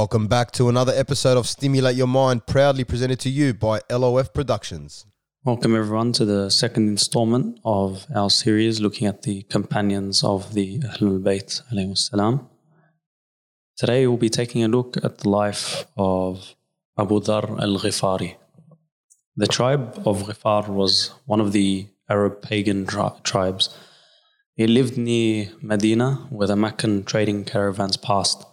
Welcome 0.00 0.28
back 0.28 0.50
to 0.52 0.70
another 0.70 0.94
episode 0.96 1.36
of 1.36 1.46
Stimulate 1.46 1.94
Your 1.94 2.06
Mind, 2.06 2.46
proudly 2.46 2.84
presented 2.84 3.20
to 3.20 3.28
you 3.28 3.52
by 3.52 3.82
LOF 3.90 4.32
Productions. 4.32 5.04
Welcome, 5.44 5.76
everyone, 5.76 6.12
to 6.12 6.24
the 6.24 6.48
second 6.48 6.88
installment 6.88 7.60
of 7.66 8.06
our 8.16 8.30
series 8.30 8.80
looking 8.80 9.06
at 9.06 9.20
the 9.20 9.42
companions 9.42 10.24
of 10.24 10.54
the 10.54 10.78
Ahlul 10.78 11.20
Bayt. 11.22 11.60
Today, 13.76 14.06
we'll 14.06 14.16
be 14.16 14.30
taking 14.30 14.64
a 14.64 14.68
look 14.68 14.96
at 15.04 15.18
the 15.18 15.28
life 15.28 15.84
of 15.98 16.54
Abu 16.96 17.20
Dhar 17.20 17.60
al 17.60 17.76
Ghifari. 17.78 18.36
The 19.36 19.46
tribe 19.46 20.00
of 20.06 20.22
Ghifar 20.22 20.68
was 20.68 21.10
one 21.26 21.42
of 21.42 21.52
the 21.52 21.88
Arab 22.08 22.40
pagan 22.40 22.86
tri- 22.86 23.12
tribes. 23.22 23.68
It 24.56 24.70
lived 24.70 24.96
near 24.96 25.50
Medina, 25.60 26.26
where 26.30 26.48
the 26.48 26.56
Meccan 26.56 27.04
trading 27.04 27.44
caravans 27.44 27.98
passed. 27.98 28.46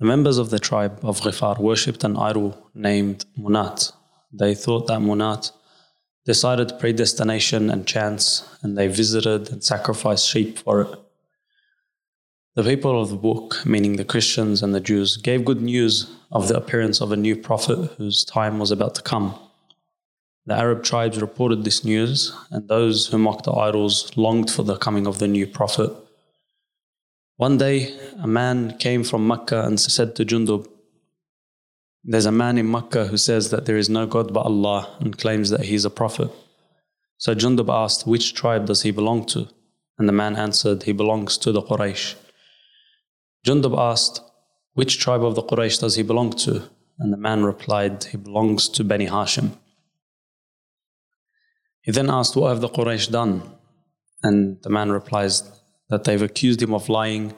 The 0.00 0.06
members 0.06 0.38
of 0.38 0.48
the 0.48 0.58
tribe 0.58 0.98
of 1.02 1.20
Ghifar 1.20 1.58
worshipped 1.58 2.04
an 2.04 2.16
idol 2.16 2.56
named 2.74 3.26
Munat. 3.38 3.92
They 4.32 4.54
thought 4.54 4.86
that 4.86 5.00
Munat 5.00 5.52
decided 6.24 6.78
predestination 6.78 7.68
and 7.68 7.86
chance, 7.86 8.48
and 8.62 8.78
they 8.78 8.88
visited 8.88 9.52
and 9.52 9.62
sacrificed 9.62 10.26
sheep 10.26 10.58
for 10.58 10.80
it. 10.80 10.98
The 12.54 12.62
people 12.62 12.98
of 13.00 13.10
the 13.10 13.16
book, 13.16 13.66
meaning 13.66 13.96
the 13.96 14.04
Christians 14.06 14.62
and 14.62 14.74
the 14.74 14.80
Jews, 14.80 15.18
gave 15.18 15.44
good 15.44 15.60
news 15.60 16.10
of 16.32 16.48
the 16.48 16.56
appearance 16.56 17.02
of 17.02 17.12
a 17.12 17.16
new 17.16 17.36
prophet 17.36 17.90
whose 17.98 18.24
time 18.24 18.58
was 18.58 18.70
about 18.70 18.94
to 18.94 19.02
come. 19.02 19.34
The 20.46 20.54
Arab 20.54 20.82
tribes 20.82 21.20
reported 21.20 21.64
this 21.64 21.84
news, 21.84 22.34
and 22.50 22.66
those 22.66 23.08
who 23.08 23.18
mocked 23.18 23.44
the 23.44 23.52
idols 23.52 24.16
longed 24.16 24.50
for 24.50 24.62
the 24.62 24.78
coming 24.78 25.06
of 25.06 25.18
the 25.18 25.28
new 25.28 25.46
prophet. 25.46 25.92
One 27.40 27.56
day, 27.56 27.98
a 28.22 28.26
man 28.26 28.76
came 28.76 29.02
from 29.02 29.26
Mecca 29.26 29.62
and 29.62 29.80
said 29.80 30.14
to 30.16 30.26
Jundub, 30.26 30.68
There's 32.04 32.26
a 32.26 32.30
man 32.30 32.58
in 32.58 32.70
Mecca 32.70 33.06
who 33.06 33.16
says 33.16 33.48
that 33.48 33.64
there 33.64 33.78
is 33.78 33.88
no 33.88 34.04
God 34.06 34.34
but 34.34 34.44
Allah 34.44 34.94
and 35.00 35.16
claims 35.16 35.48
that 35.48 35.62
he 35.62 35.74
is 35.74 35.86
a 35.86 35.96
prophet. 36.00 36.30
So 37.16 37.34
Jundub 37.34 37.70
asked, 37.70 38.06
Which 38.06 38.34
tribe 38.34 38.66
does 38.66 38.82
he 38.82 38.90
belong 38.90 39.24
to? 39.28 39.48
And 39.96 40.06
the 40.06 40.12
man 40.12 40.36
answered, 40.36 40.82
He 40.82 40.92
belongs 40.92 41.38
to 41.38 41.50
the 41.50 41.62
Quraysh. 41.62 42.14
Jundub 43.46 43.74
asked, 43.74 44.20
Which 44.74 44.98
tribe 44.98 45.24
of 45.24 45.34
the 45.34 45.42
Quraysh 45.42 45.80
does 45.80 45.94
he 45.94 46.02
belong 46.02 46.34
to? 46.44 46.68
And 46.98 47.10
the 47.10 47.16
man 47.16 47.44
replied, 47.44 48.04
He 48.04 48.18
belongs 48.18 48.68
to 48.68 48.84
Bani 48.84 49.06
Hashim. 49.06 49.52
He 51.80 51.90
then 51.90 52.10
asked, 52.10 52.36
What 52.36 52.50
have 52.50 52.60
the 52.60 52.68
Quraysh 52.68 53.10
done? 53.10 53.50
And 54.22 54.62
the 54.62 54.68
man 54.68 54.92
replies, 54.92 55.59
that 55.90 56.04
they've 56.04 56.22
accused 56.22 56.62
him 56.62 56.72
of 56.72 56.88
lying. 56.88 57.34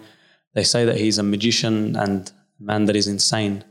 They 0.54 0.62
say 0.62 0.84
that 0.84 0.98
he's 0.98 1.18
a 1.18 1.22
magician 1.22 1.96
and 1.96 2.30
a 2.60 2.62
man 2.62 2.84
that 2.84 2.96
is 2.96 3.08
insane. 3.08 3.64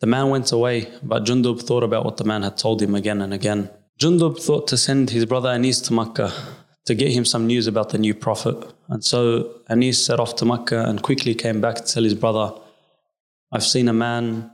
The 0.00 0.06
man 0.06 0.28
went 0.28 0.52
away, 0.52 0.92
but 1.02 1.24
Jundub 1.24 1.62
thought 1.62 1.82
about 1.82 2.04
what 2.04 2.18
the 2.18 2.24
man 2.24 2.42
had 2.42 2.58
told 2.58 2.82
him 2.82 2.94
again 2.94 3.22
and 3.22 3.32
again. 3.32 3.70
Jundub 3.98 4.38
thought 4.38 4.68
to 4.68 4.76
send 4.76 5.10
his 5.10 5.24
brother 5.24 5.48
Anis 5.48 5.80
to 5.82 5.94
Makkah 5.94 6.32
to 6.84 6.94
get 6.94 7.12
him 7.12 7.24
some 7.24 7.46
news 7.46 7.66
about 7.66 7.88
the 7.88 7.98
new 7.98 8.14
prophet. 8.14 8.56
And 8.88 9.02
so 9.02 9.62
Anis 9.70 10.04
set 10.04 10.20
off 10.20 10.36
to 10.36 10.44
Makkah 10.44 10.84
and 10.86 11.02
quickly 11.02 11.34
came 11.34 11.62
back 11.62 11.76
to 11.76 11.82
tell 11.82 12.04
his 12.04 12.14
brother, 12.14 12.52
I've 13.50 13.64
seen 13.64 13.88
a 13.88 13.94
man. 13.94 14.50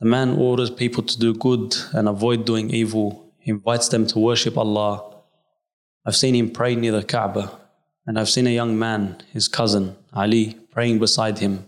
The 0.00 0.06
man 0.06 0.30
orders 0.36 0.68
people 0.68 1.04
to 1.04 1.18
do 1.18 1.32
good 1.32 1.76
and 1.92 2.08
avoid 2.08 2.44
doing 2.44 2.70
evil. 2.70 3.32
He 3.38 3.52
invites 3.52 3.88
them 3.88 4.06
to 4.08 4.18
worship 4.18 4.58
Allah. 4.58 5.22
I've 6.04 6.16
seen 6.16 6.34
him 6.34 6.50
pray 6.50 6.74
near 6.74 6.92
the 6.92 7.04
Kaaba 7.04 7.52
and 8.06 8.18
I've 8.18 8.28
seen 8.28 8.46
a 8.46 8.54
young 8.54 8.78
man, 8.78 9.20
his 9.32 9.48
cousin, 9.48 9.96
Ali, 10.12 10.54
praying 10.70 11.00
beside 11.00 11.38
him, 11.38 11.66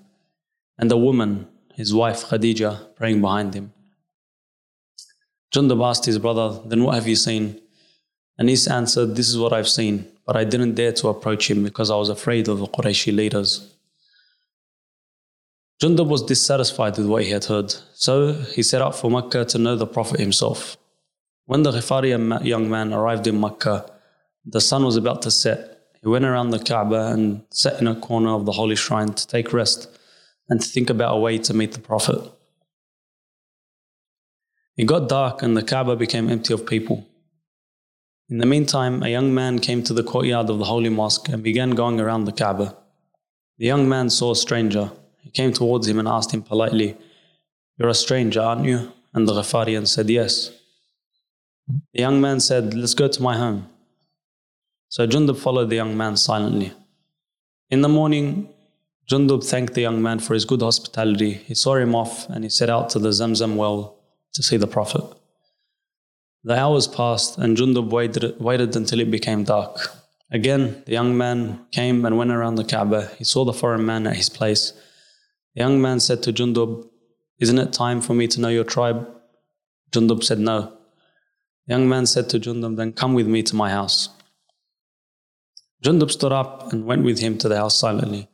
and 0.79 0.91
a 0.93 0.97
woman, 0.97 1.49
his 1.75 1.93
wife, 1.93 2.27
Khadija, 2.27 2.95
praying 2.95 3.21
behind 3.21 3.55
him. 3.55 3.73
Jundub 5.53 5.85
asked 5.85 6.05
his 6.05 6.19
brother, 6.19 6.61
Then 6.65 6.85
what 6.85 6.95
have 6.95 7.09
you 7.09 7.17
seen? 7.17 7.61
And 8.39 8.49
Anis 8.49 8.69
answered, 8.69 9.17
This 9.17 9.29
is 9.29 9.39
what 9.39 9.53
I've 9.53 9.69
seen, 9.69 10.07
but 10.25 10.37
I 10.37 10.45
didn't 10.45 10.75
dare 10.75 10.93
to 10.93 11.09
approach 11.09 11.51
him 11.51 11.65
because 11.65 11.91
I 11.91 11.97
was 11.97 12.09
afraid 12.09 12.47
of 12.47 12.59
the 12.61 12.67
Qurayshi 12.67 13.15
leaders. 13.15 13.75
Jundub 15.83 16.09
was 16.09 16.23
dissatisfied 16.23 16.99
with 16.99 17.07
what 17.07 17.25
he 17.25 17.31
had 17.31 17.45
heard, 17.45 17.75
so 17.95 18.33
he 18.33 18.63
set 18.63 18.83
out 18.83 18.97
for 18.97 19.11
Mecca 19.11 19.45
to 19.47 19.59
know 19.59 19.75
the 19.75 19.87
Prophet 19.87 20.21
himself. 20.21 20.77
When 21.47 21.63
the 21.63 21.73
Ghifari 21.73 22.45
young 22.45 22.69
man 22.69 22.93
arrived 22.93 23.27
in 23.27 23.41
Mecca, 23.41 23.91
the 24.45 24.61
sun 24.61 24.85
was 24.85 24.97
about 24.97 25.23
to 25.23 25.31
set 25.31 25.78
he 26.09 26.11
went 26.11 26.25
around 26.25 26.49
the 26.53 26.59
Kaaba 26.59 27.13
and 27.13 27.43
sat 27.51 27.83
in 27.83 27.87
a 27.87 27.95
corner 27.95 28.31
of 28.31 28.47
the 28.47 28.53
holy 28.53 28.77
shrine 28.77 29.13
to 29.13 29.27
take 29.27 29.53
rest 29.53 29.91
and 30.49 30.59
to 30.59 30.67
think 30.67 30.89
about 30.89 31.15
a 31.15 31.21
way 31.21 31.37
to 31.37 31.53
meet 31.53 31.73
the 31.73 31.81
Prophet. 31.81 32.19
It 34.79 34.87
got 34.87 35.11
dark 35.11 35.43
and 35.43 35.55
the 35.55 35.63
Kaaba 35.63 35.97
became 35.97 36.31
empty 36.31 36.55
of 36.55 36.65
people. 36.65 37.07
In 38.31 38.39
the 38.39 38.47
meantime, 38.47 39.03
a 39.03 39.11
young 39.11 39.35
man 39.35 39.59
came 39.59 39.83
to 39.83 39.93
the 39.93 40.03
courtyard 40.03 40.49
of 40.49 40.59
the 40.59 40.65
holy 40.65 40.89
mosque 40.89 41.29
and 41.29 41.43
began 41.43 41.73
going 41.73 42.01
around 42.01 42.25
the 42.25 42.33
Kaaba. 42.33 42.75
The 43.59 43.67
young 43.67 43.87
man 43.87 44.09
saw 44.09 44.31
a 44.31 44.37
stranger. 44.37 44.91
He 45.19 45.31
came 45.31 45.53
towards 45.53 45.87
him 45.89 45.99
and 45.99 46.09
asked 46.09 46.33
him 46.33 46.41
politely, 46.41 46.97
You're 47.77 47.91
a 47.91 47.95
stranger, 47.95 48.41
aren't 48.41 48.65
you? 48.65 48.93
And 49.13 49.29
the 49.29 49.35
Ghifarian 49.35 49.87
said, 49.87 50.09
Yes. 50.09 50.53
The 51.93 52.01
young 52.01 52.19
man 52.19 52.41
said, 52.41 52.73
Let's 52.73 52.95
go 52.95 53.09
to 53.09 53.23
my 53.23 53.37
home. 53.37 53.69
So 54.89 55.07
Jundub 55.07 55.39
followed 55.39 55.71
the 55.71 55.77
young 55.77 55.97
man 55.97 56.17
silently. 56.17 56.73
In 57.71 57.83
the 57.83 57.89
morning, 57.89 58.49
Jundub 59.11 59.45
thanked 59.45 59.75
the 59.75 59.83
young 59.83 60.03
man 60.03 60.19
for 60.19 60.35
his 60.35 60.45
good 60.45 60.63
hospitality. 60.63 61.33
He 61.33 61.55
saw 61.55 61.77
him 61.77 61.95
off 61.95 62.29
and 62.31 62.45
he 62.45 62.51
set 62.51 62.71
out 62.71 62.91
to 62.91 62.99
the 62.99 63.11
Zamzam 63.11 63.57
well 63.57 63.99
to 64.35 64.43
see 64.43 64.57
the 64.57 64.67
Prophet. 64.67 65.05
The 66.45 66.59
hours 66.59 66.87
passed 66.87 67.37
and 67.37 67.57
Jundub 67.57 67.91
waited, 67.91 68.41
waited 68.41 68.77
until 68.77 69.01
it 69.01 69.11
became 69.11 69.45
dark. 69.45 69.79
Again, 70.31 70.83
the 70.87 70.93
young 70.93 71.17
man 71.17 71.67
came 71.73 72.05
and 72.05 72.19
went 72.19 72.31
around 72.31 72.57
the 72.57 72.65
Kaaba. 72.65 73.11
He 73.19 73.25
saw 73.25 73.45
the 73.45 73.53
foreign 73.53 73.85
man 73.85 74.07
at 74.07 74.17
his 74.17 74.29
place. 74.29 74.73
The 75.55 75.63
young 75.63 75.81
man 75.81 76.01
said 76.01 76.23
to 76.23 76.33
Jundub, 76.33 76.87
Isn't 77.39 77.59
it 77.59 77.73
time 77.73 78.01
for 78.01 78.15
me 78.15 78.27
to 78.29 78.41
know 78.41 78.49
your 78.49 78.65
tribe? 78.65 79.09
Jundub 79.91 80.23
said, 80.23 80.39
No. 80.39 80.77
The 81.67 81.75
young 81.75 81.89
man 81.89 82.07
said 82.07 82.29
to 82.31 82.39
Jundub, 82.39 82.77
Then 82.77 82.93
come 82.93 83.15
with 83.15 83.27
me 83.27 83.43
to 83.43 83.57
my 83.57 83.71
house. 83.71 84.11
Jundub 85.85 86.11
stood 86.11 86.33
up 86.33 86.73
and 86.73 86.85
went 86.85 87.05
with 87.05 87.21
him 87.21 87.39
to 87.39 87.49
the 87.49 87.57
house 87.57 87.79
silently. 87.79 88.29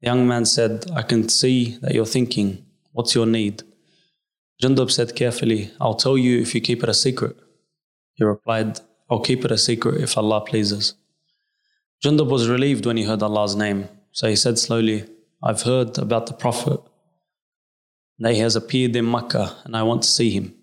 The 0.00 0.06
young 0.06 0.26
man 0.26 0.44
said, 0.44 0.86
I 0.94 1.02
can 1.02 1.28
see 1.28 1.76
that 1.82 1.94
you're 1.94 2.06
thinking. 2.06 2.64
What's 2.92 3.14
your 3.14 3.26
need? 3.26 3.62
Jundub 4.62 4.90
said 4.90 5.14
carefully, 5.14 5.70
I'll 5.80 5.94
tell 5.94 6.16
you 6.16 6.40
if 6.40 6.54
you 6.54 6.60
keep 6.60 6.82
it 6.82 6.88
a 6.88 6.94
secret. 6.94 7.36
He 8.14 8.24
replied, 8.24 8.80
I'll 9.10 9.20
keep 9.20 9.44
it 9.44 9.52
a 9.52 9.58
secret 9.58 10.00
if 10.00 10.16
Allah 10.16 10.40
pleases. 10.40 10.94
Jundub 12.02 12.28
was 12.30 12.48
relieved 12.48 12.86
when 12.86 12.96
he 12.96 13.04
heard 13.04 13.22
Allah's 13.22 13.54
name. 13.54 13.88
So 14.12 14.28
he 14.28 14.36
said 14.36 14.58
slowly, 14.58 15.04
I've 15.42 15.62
heard 15.62 15.98
about 15.98 16.26
the 16.26 16.32
Prophet. 16.32 16.80
That 18.18 18.32
he 18.32 18.40
has 18.40 18.56
appeared 18.56 18.96
in 18.96 19.10
Mecca 19.10 19.56
and 19.64 19.76
I 19.76 19.82
want 19.82 20.02
to 20.02 20.08
see 20.08 20.30
him. 20.30 20.54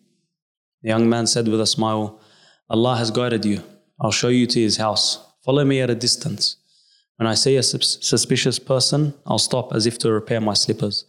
The 0.82 0.90
young 0.90 1.08
man 1.08 1.28
said 1.28 1.48
with 1.48 1.62
a 1.62 1.68
smile, 1.68 2.20
Allah 2.70 2.96
has 2.96 3.12
guided 3.12 3.46
you. 3.46 3.62
I'll 4.02 4.12
show 4.12 4.30
you 4.30 4.48
to 4.48 4.60
his 4.60 4.78
house. 4.78 5.24
Follow 5.44 5.66
me 5.66 5.82
at 5.82 5.90
a 5.90 5.96
distance. 5.96 6.58
When 7.18 7.28
I 7.28 7.34
see 7.34 7.58
a 7.58 7.64
suspicious 7.64 8.60
person, 8.60 9.14
I'll 9.26 9.40
stop 9.40 9.74
as 9.74 9.86
if 9.86 9.98
to 10.00 10.12
repair 10.12 10.40
my 10.42 10.54
slippers. 10.54 11.06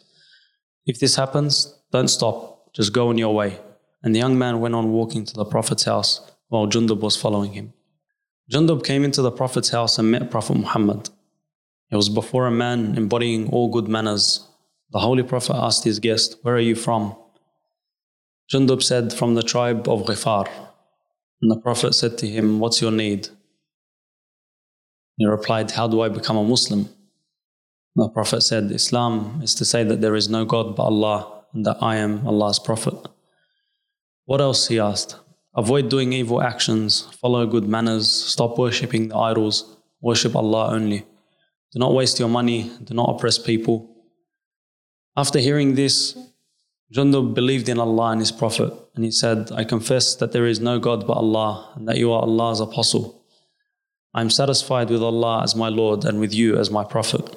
If 0.87 0.99
this 0.99 1.17
happens, 1.17 1.75
don't 1.93 2.09
stop, 2.09 2.73
just 2.73 2.93
go 2.93 3.09
on 3.09 3.19
your 3.19 3.34
way. 3.34 3.59
And 4.03 4.15
the 4.15 4.19
young 4.19 4.37
man 4.37 4.61
went 4.61 4.75
on 4.75 4.93
walking 4.93 5.25
to 5.25 5.34
the 5.34 5.44
Prophet's 5.44 5.84
house 5.84 6.31
while 6.49 6.67
Jundub 6.67 7.00
was 7.00 7.17
following 7.17 7.53
him. 7.53 7.73
Jundub 8.53 8.85
came 8.85 9.05
into 9.05 9.23
the 9.23 9.31
Prophet's 9.31 9.70
house 9.70 9.99
and 9.99 10.11
met 10.11 10.31
Prophet 10.31 10.56
Muhammad. 10.56 11.08
It 11.91 11.97
was 11.97 12.08
before 12.08 12.47
a 12.47 12.50
man 12.50 12.97
embodying 12.97 13.49
all 13.50 13.70
good 13.70 13.88
manners. 13.88 14.47
The 14.91 14.99
Holy 14.99 15.23
Prophet 15.23 15.55
asked 15.55 15.85
his 15.85 16.00
guest, 16.00 16.37
Where 16.43 16.56
are 16.56 16.61
you 16.70 16.75
from? 16.75 17.17
Jundub 18.53 18.82
said, 18.82 19.12
From 19.12 19.35
the 19.35 19.43
tribe 19.43 19.88
of 19.88 20.03
Ghifar. 20.03 20.49
And 21.41 21.50
the 21.50 21.61
Prophet 21.61 21.94
said 21.94 22.19
to 22.19 22.26
him, 22.26 22.58
What's 22.58 22.82
your 22.82 22.93
need? 22.93 23.29
He 25.16 25.26
replied, 25.26 25.70
How 25.70 25.88
do 25.88 26.00
I 26.00 26.08
become 26.08 26.37
a 26.37 26.44
Muslim? 26.44 26.88
The 27.96 28.08
Prophet 28.08 28.43
said, 28.43 28.72
Islam 28.72 29.40
is 29.43 29.55
to 29.55 29.64
say 29.64 29.84
that 29.84 30.00
there 30.00 30.16
is 30.16 30.28
no 30.28 30.44
God 30.44 30.75
but 30.75 30.84
Allah 30.84 31.44
and 31.52 31.64
that 31.64 31.76
I 31.81 31.96
am 31.96 32.26
Allah's 32.26 32.58
Prophet. 32.58 32.94
What 34.25 34.40
else? 34.40 34.69
He 34.69 34.81
asked. 34.81 35.16
Avoid 35.56 35.88
doing 35.88 36.12
evil 36.12 36.43
actions, 36.43 37.02
follow 37.20 37.46
good 37.46 37.69
manners, 37.69 38.11
stop 38.11 38.58
worshipping 38.58 39.08
the 39.08 39.16
idols, 39.16 39.76
worship 40.00 40.34
Allah 40.34 40.72
only. 40.72 41.06
Do 41.72 41.78
not 41.78 41.94
waste 41.94 42.19
your 42.19 42.28
money, 42.28 42.72
do 42.82 42.94
not 42.94 43.08
oppress 43.10 43.38
people. 43.38 43.94
After 45.17 45.38
hearing 45.38 45.76
this, 45.76 46.19
Jundub 46.93 47.34
believed 47.34 47.69
in 47.69 47.78
Allah 47.78 48.10
and 48.10 48.20
His 48.20 48.32
Prophet, 48.32 48.72
and 48.96 49.05
he 49.05 49.12
said, 49.12 49.52
I 49.52 49.62
confess 49.62 50.17
that 50.17 50.32
there 50.32 50.46
is 50.46 50.58
no 50.58 50.81
God 50.81 51.06
but 51.06 51.17
Allah, 51.17 51.72
and 51.76 51.88
that 51.88 51.99
you 51.99 52.12
are 52.12 52.22
Allah's 52.22 52.60
apostle. 52.60 53.24
I 54.16 54.20
am 54.20 54.31
satisfied 54.31 54.90
with 54.90 55.02
Allah 55.02 55.43
as 55.43 55.56
my 55.56 55.69
Lord 55.69 56.05
and 56.05 56.20
with 56.20 56.32
you 56.32 56.56
as 56.56 56.70
my 56.70 56.84
Prophet. 56.84 57.37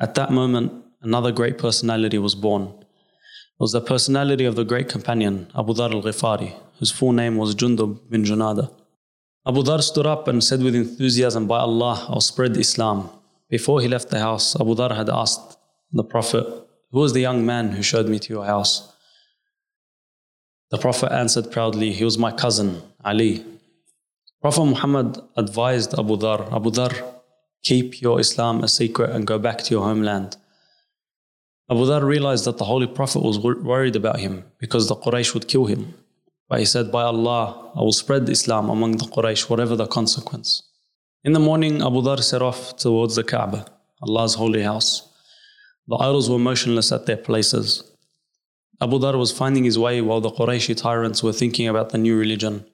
At 0.00 0.14
that 0.14 0.30
moment, 0.30 0.72
another 1.02 1.30
great 1.30 1.58
personality 1.58 2.16
was 2.16 2.34
born. 2.34 2.62
It 2.62 3.60
was 3.60 3.72
the 3.72 3.82
personality 3.82 4.46
of 4.46 4.56
the 4.56 4.64
great 4.64 4.88
companion, 4.88 5.48
Abu 5.54 5.74
Dhar 5.74 5.92
al 5.92 6.02
Ghifari, 6.02 6.54
whose 6.78 6.90
full 6.90 7.12
name 7.12 7.36
was 7.36 7.54
Jundub 7.54 8.08
bin 8.08 8.24
Junada. 8.24 8.70
Abu 9.46 9.62
Dhar 9.62 9.82
stood 9.82 10.06
up 10.06 10.26
and 10.26 10.42
said 10.42 10.62
with 10.62 10.74
enthusiasm, 10.74 11.46
By 11.46 11.58
Allah, 11.58 12.06
I'll 12.08 12.22
spread 12.22 12.56
Islam. 12.56 13.10
Before 13.50 13.82
he 13.82 13.88
left 13.88 14.08
the 14.08 14.20
house, 14.20 14.56
Abu 14.58 14.74
Dhar 14.74 14.96
had 14.96 15.10
asked 15.10 15.58
the 15.92 16.04
Prophet, 16.04 16.46
Who 16.92 17.00
was 17.00 17.12
the 17.12 17.20
young 17.20 17.44
man 17.44 17.72
who 17.72 17.82
showed 17.82 18.08
me 18.08 18.18
to 18.20 18.32
your 18.32 18.46
house? 18.46 18.90
The 20.70 20.78
Prophet 20.78 21.12
answered 21.12 21.50
proudly, 21.52 21.92
He 21.92 22.04
was 22.04 22.16
my 22.16 22.32
cousin, 22.32 22.80
Ali. 23.04 23.44
Prophet 24.40 24.64
Muhammad 24.64 25.18
advised 25.36 25.92
Abu 25.98 26.16
Dhar, 26.16 26.50
Abu 26.50 26.70
Dhar, 26.70 26.92
keep 27.62 28.00
your 28.00 28.18
Islam 28.20 28.64
a 28.64 28.68
secret 28.68 29.10
and 29.10 29.26
go 29.26 29.38
back 29.38 29.58
to 29.64 29.74
your 29.74 29.84
homeland. 29.84 30.38
Abu 31.70 31.84
Dhar 31.84 32.02
realized 32.02 32.46
that 32.46 32.56
the 32.56 32.64
Holy 32.64 32.86
Prophet 32.86 33.22
was 33.22 33.38
worried 33.38 33.96
about 33.96 34.18
him 34.18 34.44
because 34.58 34.88
the 34.88 34.96
Quraysh 34.96 35.34
would 35.34 35.46
kill 35.46 35.66
him. 35.66 35.92
But 36.48 36.60
he 36.60 36.64
said, 36.64 36.90
By 36.90 37.02
Allah, 37.02 37.70
I 37.76 37.80
will 37.80 37.92
spread 37.92 38.26
Islam 38.30 38.70
among 38.70 38.92
the 38.96 39.04
Quraysh, 39.04 39.50
whatever 39.50 39.76
the 39.76 39.86
consequence. 39.86 40.62
In 41.22 41.34
the 41.34 41.38
morning, 41.38 41.82
Abu 41.82 42.00
Dhar 42.00 42.22
set 42.22 42.40
off 42.40 42.78
towards 42.78 43.16
the 43.16 43.24
Kaaba, 43.24 43.66
Allah's 44.00 44.36
holy 44.36 44.62
house. 44.62 45.06
The 45.86 45.96
idols 45.96 46.30
were 46.30 46.38
motionless 46.38 46.92
at 46.92 47.04
their 47.04 47.18
places. 47.18 47.84
Abu 48.80 48.98
Dhar 48.98 49.18
was 49.18 49.32
finding 49.32 49.64
his 49.64 49.78
way 49.78 50.00
while 50.00 50.22
the 50.22 50.30
Qurayshi 50.30 50.74
tyrants 50.78 51.22
were 51.22 51.34
thinking 51.34 51.68
about 51.68 51.90
the 51.90 51.98
new 51.98 52.16
religion. 52.16 52.64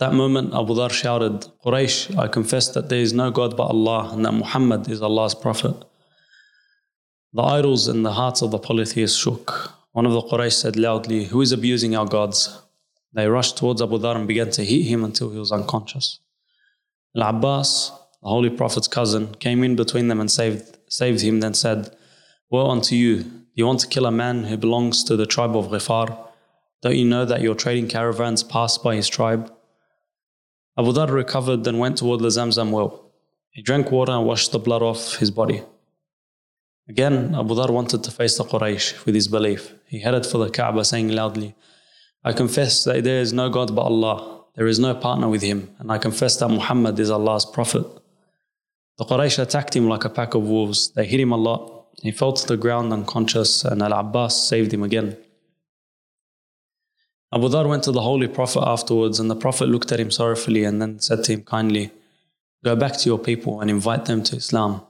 At 0.00 0.12
that 0.12 0.16
moment, 0.16 0.54
Abu 0.54 0.72
Dhar 0.72 0.90
shouted, 0.90 1.46
Quraysh, 1.62 2.16
I 2.18 2.26
confess 2.26 2.68
that 2.68 2.88
there 2.88 3.00
is 3.00 3.12
no 3.12 3.30
God 3.30 3.54
but 3.54 3.64
Allah 3.64 4.08
and 4.14 4.24
that 4.24 4.32
Muhammad 4.32 4.88
is 4.88 5.02
Allah's 5.02 5.34
Prophet. 5.34 5.76
The 7.34 7.42
idols 7.42 7.86
in 7.86 8.02
the 8.02 8.14
hearts 8.14 8.40
of 8.40 8.50
the 8.50 8.58
polytheists 8.58 9.18
shook. 9.18 9.74
One 9.92 10.06
of 10.06 10.12
the 10.12 10.22
Quraysh 10.22 10.54
said 10.54 10.76
loudly, 10.76 11.26
Who 11.26 11.42
is 11.42 11.52
abusing 11.52 11.94
our 11.94 12.06
gods? 12.06 12.62
They 13.12 13.28
rushed 13.28 13.58
towards 13.58 13.82
Abu 13.82 13.98
Dhar 13.98 14.16
and 14.16 14.26
began 14.26 14.50
to 14.52 14.64
hit 14.64 14.86
him 14.86 15.04
until 15.04 15.32
he 15.32 15.38
was 15.38 15.52
unconscious. 15.52 16.18
Al 17.14 17.28
Abbas, 17.28 17.92
the 18.22 18.28
Holy 18.30 18.48
Prophet's 18.48 18.88
cousin, 18.88 19.34
came 19.34 19.62
in 19.62 19.76
between 19.76 20.08
them 20.08 20.18
and 20.18 20.30
saved, 20.30 20.78
saved 20.88 21.20
him, 21.20 21.40
then 21.40 21.52
said, 21.52 21.94
Woe 22.48 22.70
unto 22.70 22.94
you! 22.94 23.22
Do 23.22 23.56
you 23.56 23.66
want 23.66 23.80
to 23.80 23.86
kill 23.86 24.06
a 24.06 24.10
man 24.10 24.44
who 24.44 24.56
belongs 24.56 25.04
to 25.04 25.16
the 25.16 25.26
tribe 25.26 25.54
of 25.54 25.66
Ghifar? 25.66 26.16
Don't 26.80 26.96
you 26.96 27.04
know 27.04 27.26
that 27.26 27.42
your 27.42 27.54
trading 27.54 27.88
caravans 27.88 28.42
pass 28.42 28.78
by 28.78 28.96
his 28.96 29.06
tribe? 29.06 29.52
Abu 30.80 30.92
Dhar 30.92 31.10
recovered 31.12 31.66
and 31.66 31.78
went 31.78 31.98
toward 31.98 32.20
the 32.20 32.28
Zamzam 32.28 32.70
well. 32.70 33.12
He 33.50 33.60
drank 33.60 33.90
water 33.90 34.12
and 34.12 34.24
washed 34.24 34.50
the 34.50 34.58
blood 34.58 34.82
off 34.82 35.16
his 35.16 35.30
body. 35.30 35.62
Again, 36.88 37.34
Abu 37.34 37.54
Dhar 37.54 37.68
wanted 37.68 38.02
to 38.04 38.10
face 38.10 38.38
the 38.38 38.44
Quraysh 38.44 39.04
with 39.04 39.14
his 39.14 39.28
belief. 39.28 39.74
He 39.86 39.98
headed 40.00 40.24
for 40.24 40.38
the 40.38 40.48
Kaaba 40.48 40.82
saying 40.86 41.10
loudly, 41.10 41.54
I 42.24 42.32
confess 42.32 42.84
that 42.84 43.04
there 43.04 43.20
is 43.20 43.34
no 43.34 43.50
God 43.50 43.76
but 43.76 43.82
Allah. 43.82 44.44
There 44.56 44.66
is 44.66 44.78
no 44.78 44.94
partner 44.94 45.28
with 45.28 45.42
him. 45.42 45.68
And 45.78 45.92
I 45.92 45.98
confess 45.98 46.38
that 46.38 46.48
Muhammad 46.48 46.98
is 46.98 47.10
Allah's 47.10 47.44
Prophet. 47.44 47.84
The 48.96 49.04
Quraysh 49.04 49.38
attacked 49.38 49.76
him 49.76 49.86
like 49.86 50.06
a 50.06 50.08
pack 50.08 50.32
of 50.32 50.48
wolves. 50.48 50.92
They 50.92 51.04
hit 51.04 51.20
him 51.20 51.32
a 51.32 51.36
lot. 51.36 51.88
He 52.02 52.10
fell 52.10 52.32
to 52.32 52.46
the 52.46 52.56
ground 52.56 52.90
unconscious, 52.90 53.64
and 53.64 53.82
Al 53.82 53.92
Abbas 53.92 54.34
saved 54.48 54.72
him 54.72 54.82
again. 54.82 55.18
Abu 57.32 57.48
Dhar 57.48 57.68
went 57.68 57.84
to 57.84 57.92
the 57.92 58.02
Holy 58.02 58.26
Prophet 58.26 58.62
afterwards, 58.66 59.20
and 59.20 59.30
the 59.30 59.36
Prophet 59.36 59.68
looked 59.68 59.92
at 59.92 60.00
him 60.00 60.10
sorrowfully 60.10 60.64
and 60.64 60.82
then 60.82 60.98
said 60.98 61.22
to 61.24 61.32
him 61.32 61.42
kindly, 61.42 61.92
Go 62.64 62.74
back 62.74 62.96
to 62.98 63.08
your 63.08 63.18
people 63.18 63.60
and 63.60 63.70
invite 63.70 64.06
them 64.06 64.22
to 64.24 64.36
Islam. 64.36 64.82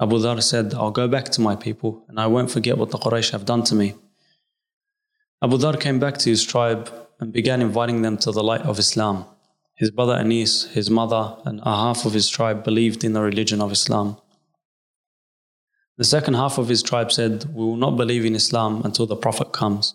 Abu 0.00 0.16
Dhar 0.18 0.42
said, 0.42 0.72
I'll 0.74 0.90
go 0.90 1.06
back 1.06 1.26
to 1.30 1.40
my 1.40 1.54
people, 1.54 2.04
and 2.08 2.18
I 2.18 2.26
won't 2.26 2.50
forget 2.50 2.78
what 2.78 2.90
the 2.90 2.98
Quraysh 2.98 3.32
have 3.32 3.44
done 3.44 3.64
to 3.64 3.74
me. 3.74 3.94
Abu 5.42 5.58
Dhar 5.58 5.78
came 5.78 5.98
back 5.98 6.16
to 6.18 6.30
his 6.30 6.42
tribe 6.42 6.90
and 7.20 7.32
began 7.32 7.60
inviting 7.60 8.00
them 8.02 8.16
to 8.18 8.32
the 8.32 8.42
light 8.42 8.62
of 8.62 8.78
Islam. 8.78 9.26
His 9.74 9.90
brother 9.90 10.14
Anis, 10.14 10.64
his 10.70 10.88
mother, 10.88 11.36
and 11.44 11.60
a 11.60 11.76
half 11.84 12.06
of 12.06 12.14
his 12.14 12.30
tribe 12.30 12.64
believed 12.64 13.04
in 13.04 13.12
the 13.12 13.20
religion 13.20 13.60
of 13.60 13.72
Islam. 13.72 14.16
The 15.98 16.04
second 16.04 16.34
half 16.34 16.56
of 16.56 16.68
his 16.68 16.82
tribe 16.82 17.12
said, 17.12 17.44
We 17.54 17.64
will 17.64 17.76
not 17.76 17.98
believe 17.98 18.24
in 18.24 18.34
Islam 18.34 18.82
until 18.84 19.06
the 19.06 19.16
Prophet 19.16 19.52
comes. 19.52 19.94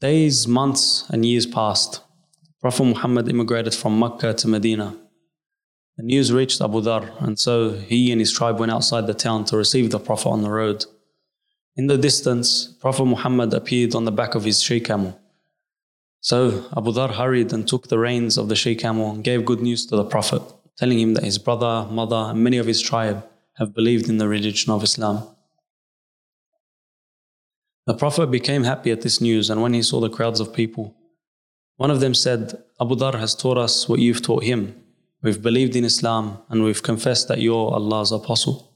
Days, 0.00 0.46
months, 0.46 1.10
and 1.10 1.26
years 1.26 1.44
passed. 1.44 2.02
Prophet 2.60 2.84
Muhammad 2.84 3.28
immigrated 3.28 3.74
from 3.74 3.98
Mecca 3.98 4.32
to 4.32 4.46
Medina. 4.46 4.94
The 5.96 6.04
news 6.04 6.32
reached 6.32 6.60
Abu 6.60 6.82
Dhar, 6.82 7.10
and 7.20 7.36
so 7.36 7.72
he 7.72 8.12
and 8.12 8.20
his 8.20 8.32
tribe 8.32 8.60
went 8.60 8.70
outside 8.70 9.08
the 9.08 9.12
town 9.14 9.44
to 9.46 9.56
receive 9.56 9.90
the 9.90 9.98
Prophet 9.98 10.28
on 10.28 10.42
the 10.42 10.50
road. 10.50 10.84
In 11.76 11.88
the 11.88 11.98
distance, 11.98 12.76
Prophet 12.80 13.06
Muhammad 13.06 13.52
appeared 13.52 13.96
on 13.96 14.04
the 14.04 14.12
back 14.12 14.36
of 14.36 14.44
his 14.44 14.62
she 14.62 14.78
camel. 14.78 15.18
So 16.20 16.66
Abu 16.76 16.92
Dhar 16.92 17.14
hurried 17.14 17.52
and 17.52 17.66
took 17.66 17.88
the 17.88 17.98
reins 17.98 18.38
of 18.38 18.48
the 18.48 18.54
she 18.54 18.76
camel 18.76 19.10
and 19.10 19.24
gave 19.24 19.44
good 19.44 19.62
news 19.62 19.84
to 19.86 19.96
the 19.96 20.04
Prophet, 20.04 20.42
telling 20.76 21.00
him 21.00 21.14
that 21.14 21.24
his 21.24 21.38
brother, 21.38 21.88
mother, 21.90 22.30
and 22.30 22.44
many 22.44 22.58
of 22.58 22.66
his 22.66 22.80
tribe 22.80 23.26
have 23.54 23.74
believed 23.74 24.08
in 24.08 24.18
the 24.18 24.28
religion 24.28 24.70
of 24.70 24.84
Islam. 24.84 25.26
The 27.88 27.94
Prophet 27.94 28.30
became 28.30 28.64
happy 28.64 28.90
at 28.90 29.00
this 29.00 29.18
news, 29.18 29.48
and 29.48 29.62
when 29.62 29.72
he 29.72 29.80
saw 29.80 29.98
the 29.98 30.10
crowds 30.10 30.40
of 30.40 30.52
people, 30.52 30.94
one 31.76 31.90
of 31.90 32.00
them 32.00 32.12
said, 32.12 32.62
Abu 32.78 32.94
Dhar 32.96 33.18
has 33.18 33.34
taught 33.34 33.56
us 33.56 33.88
what 33.88 33.98
you've 33.98 34.20
taught 34.20 34.44
him. 34.44 34.74
We've 35.22 35.40
believed 35.40 35.74
in 35.74 35.86
Islam 35.86 36.36
and 36.50 36.62
we've 36.62 36.82
confessed 36.82 37.28
that 37.28 37.40
you're 37.40 37.72
Allah's 37.72 38.12
apostle. 38.12 38.74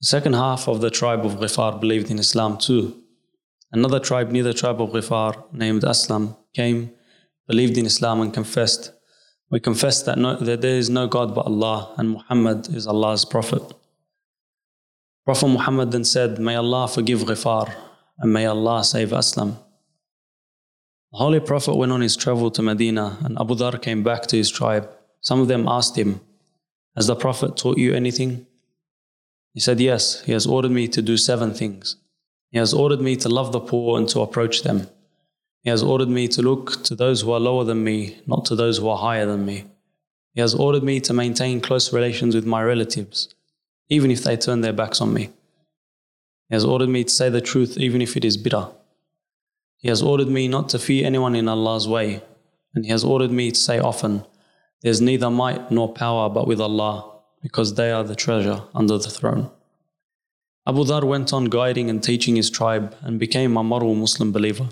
The 0.00 0.06
second 0.06 0.32
half 0.32 0.66
of 0.66 0.80
the 0.80 0.90
tribe 0.90 1.24
of 1.24 1.36
Ghifar 1.36 1.80
believed 1.80 2.10
in 2.10 2.18
Islam 2.18 2.58
too. 2.58 3.00
Another 3.70 4.00
tribe 4.00 4.32
near 4.32 4.42
the 4.42 4.52
tribe 4.52 4.82
of 4.82 4.90
Ghifar, 4.90 5.52
named 5.52 5.82
Aslam, 5.82 6.36
came, 6.54 6.90
believed 7.46 7.78
in 7.78 7.86
Islam, 7.86 8.20
and 8.20 8.34
confessed. 8.34 8.90
We 9.48 9.60
confess 9.60 10.02
that, 10.02 10.18
no, 10.18 10.34
that 10.38 10.60
there 10.60 10.76
is 10.76 10.90
no 10.90 11.06
God 11.06 11.36
but 11.36 11.46
Allah, 11.46 11.94
and 11.96 12.10
Muhammad 12.10 12.66
is 12.74 12.88
Allah's 12.88 13.24
Prophet. 13.24 13.62
Prophet 15.24 15.46
Muhammad 15.46 15.92
then 15.92 16.02
said, 16.02 16.40
May 16.40 16.56
Allah 16.56 16.88
forgive 16.88 17.20
Ghifar, 17.20 17.72
and 18.22 18.32
may 18.32 18.46
Allah 18.46 18.84
save 18.84 19.10
Aslam. 19.10 19.56
The 21.10 21.18
Holy 21.18 21.40
Prophet 21.40 21.74
went 21.76 21.92
on 21.92 22.00
his 22.00 22.16
travel 22.16 22.50
to 22.52 22.62
Medina, 22.62 23.18
and 23.24 23.36
Abu 23.38 23.56
Dhar 23.56 23.82
came 23.82 24.02
back 24.02 24.26
to 24.28 24.36
his 24.36 24.48
tribe. 24.48 24.88
Some 25.20 25.40
of 25.40 25.48
them 25.48 25.66
asked 25.68 25.98
him, 25.98 26.20
Has 26.96 27.08
the 27.08 27.16
Prophet 27.16 27.56
taught 27.56 27.78
you 27.78 27.92
anything? 27.92 28.46
He 29.52 29.60
said, 29.60 29.80
Yes, 29.80 30.22
he 30.22 30.32
has 30.32 30.46
ordered 30.46 30.70
me 30.70 30.86
to 30.88 31.02
do 31.02 31.16
seven 31.16 31.52
things. 31.52 31.96
He 32.50 32.58
has 32.58 32.72
ordered 32.72 33.00
me 33.00 33.16
to 33.16 33.28
love 33.28 33.50
the 33.50 33.60
poor 33.60 33.98
and 33.98 34.08
to 34.10 34.20
approach 34.20 34.62
them. 34.62 34.86
He 35.62 35.70
has 35.70 35.82
ordered 35.82 36.08
me 36.08 36.28
to 36.28 36.42
look 36.42 36.82
to 36.84 36.94
those 36.94 37.22
who 37.22 37.32
are 37.32 37.40
lower 37.40 37.64
than 37.64 37.82
me, 37.82 38.20
not 38.26 38.44
to 38.46 38.54
those 38.54 38.78
who 38.78 38.88
are 38.88 38.98
higher 38.98 39.26
than 39.26 39.44
me. 39.44 39.64
He 40.34 40.40
has 40.40 40.54
ordered 40.54 40.84
me 40.84 41.00
to 41.00 41.12
maintain 41.12 41.60
close 41.60 41.92
relations 41.92 42.34
with 42.34 42.46
my 42.46 42.62
relatives, 42.62 43.34
even 43.88 44.10
if 44.10 44.22
they 44.22 44.36
turn 44.36 44.60
their 44.60 44.72
backs 44.72 45.00
on 45.00 45.12
me. 45.12 45.30
He 46.52 46.54
has 46.54 46.66
ordered 46.66 46.90
me 46.90 47.02
to 47.02 47.08
say 47.08 47.30
the 47.30 47.40
truth, 47.40 47.78
even 47.78 48.02
if 48.02 48.14
it 48.14 48.26
is 48.26 48.36
bitter. 48.36 48.68
He 49.78 49.88
has 49.88 50.02
ordered 50.02 50.28
me 50.28 50.48
not 50.48 50.68
to 50.68 50.78
fear 50.78 51.06
anyone 51.06 51.34
in 51.34 51.48
Allah's 51.48 51.88
way, 51.88 52.22
and 52.74 52.84
He 52.84 52.90
has 52.90 53.04
ordered 53.04 53.30
me 53.30 53.50
to 53.52 53.58
say 53.58 53.78
often, 53.78 54.26
There 54.82 54.90
is 54.90 55.00
neither 55.00 55.30
might 55.30 55.70
nor 55.70 55.94
power 55.94 56.28
but 56.28 56.46
with 56.46 56.60
Allah 56.60 57.10
because 57.40 57.72
they 57.72 57.90
are 57.90 58.04
the 58.04 58.14
treasure 58.14 58.64
under 58.74 58.98
the 58.98 59.08
throne. 59.08 59.50
Abu 60.66 60.84
Dhar 60.84 61.04
went 61.04 61.32
on 61.32 61.46
guiding 61.46 61.88
and 61.88 62.02
teaching 62.02 62.36
his 62.36 62.50
tribe 62.50 62.94
and 63.00 63.18
became 63.18 63.56
a 63.56 63.64
model 63.64 63.94
Muslim 63.94 64.30
believer. 64.30 64.68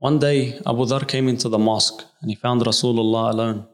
One 0.00 0.18
day, 0.18 0.60
Abu 0.66 0.84
Dhar 0.84 1.08
came 1.08 1.26
into 1.26 1.48
the 1.48 1.58
mosque 1.70 2.04
and 2.20 2.30
he 2.30 2.36
found 2.36 2.60
Rasulullah 2.60 3.32
alone. 3.32 3.66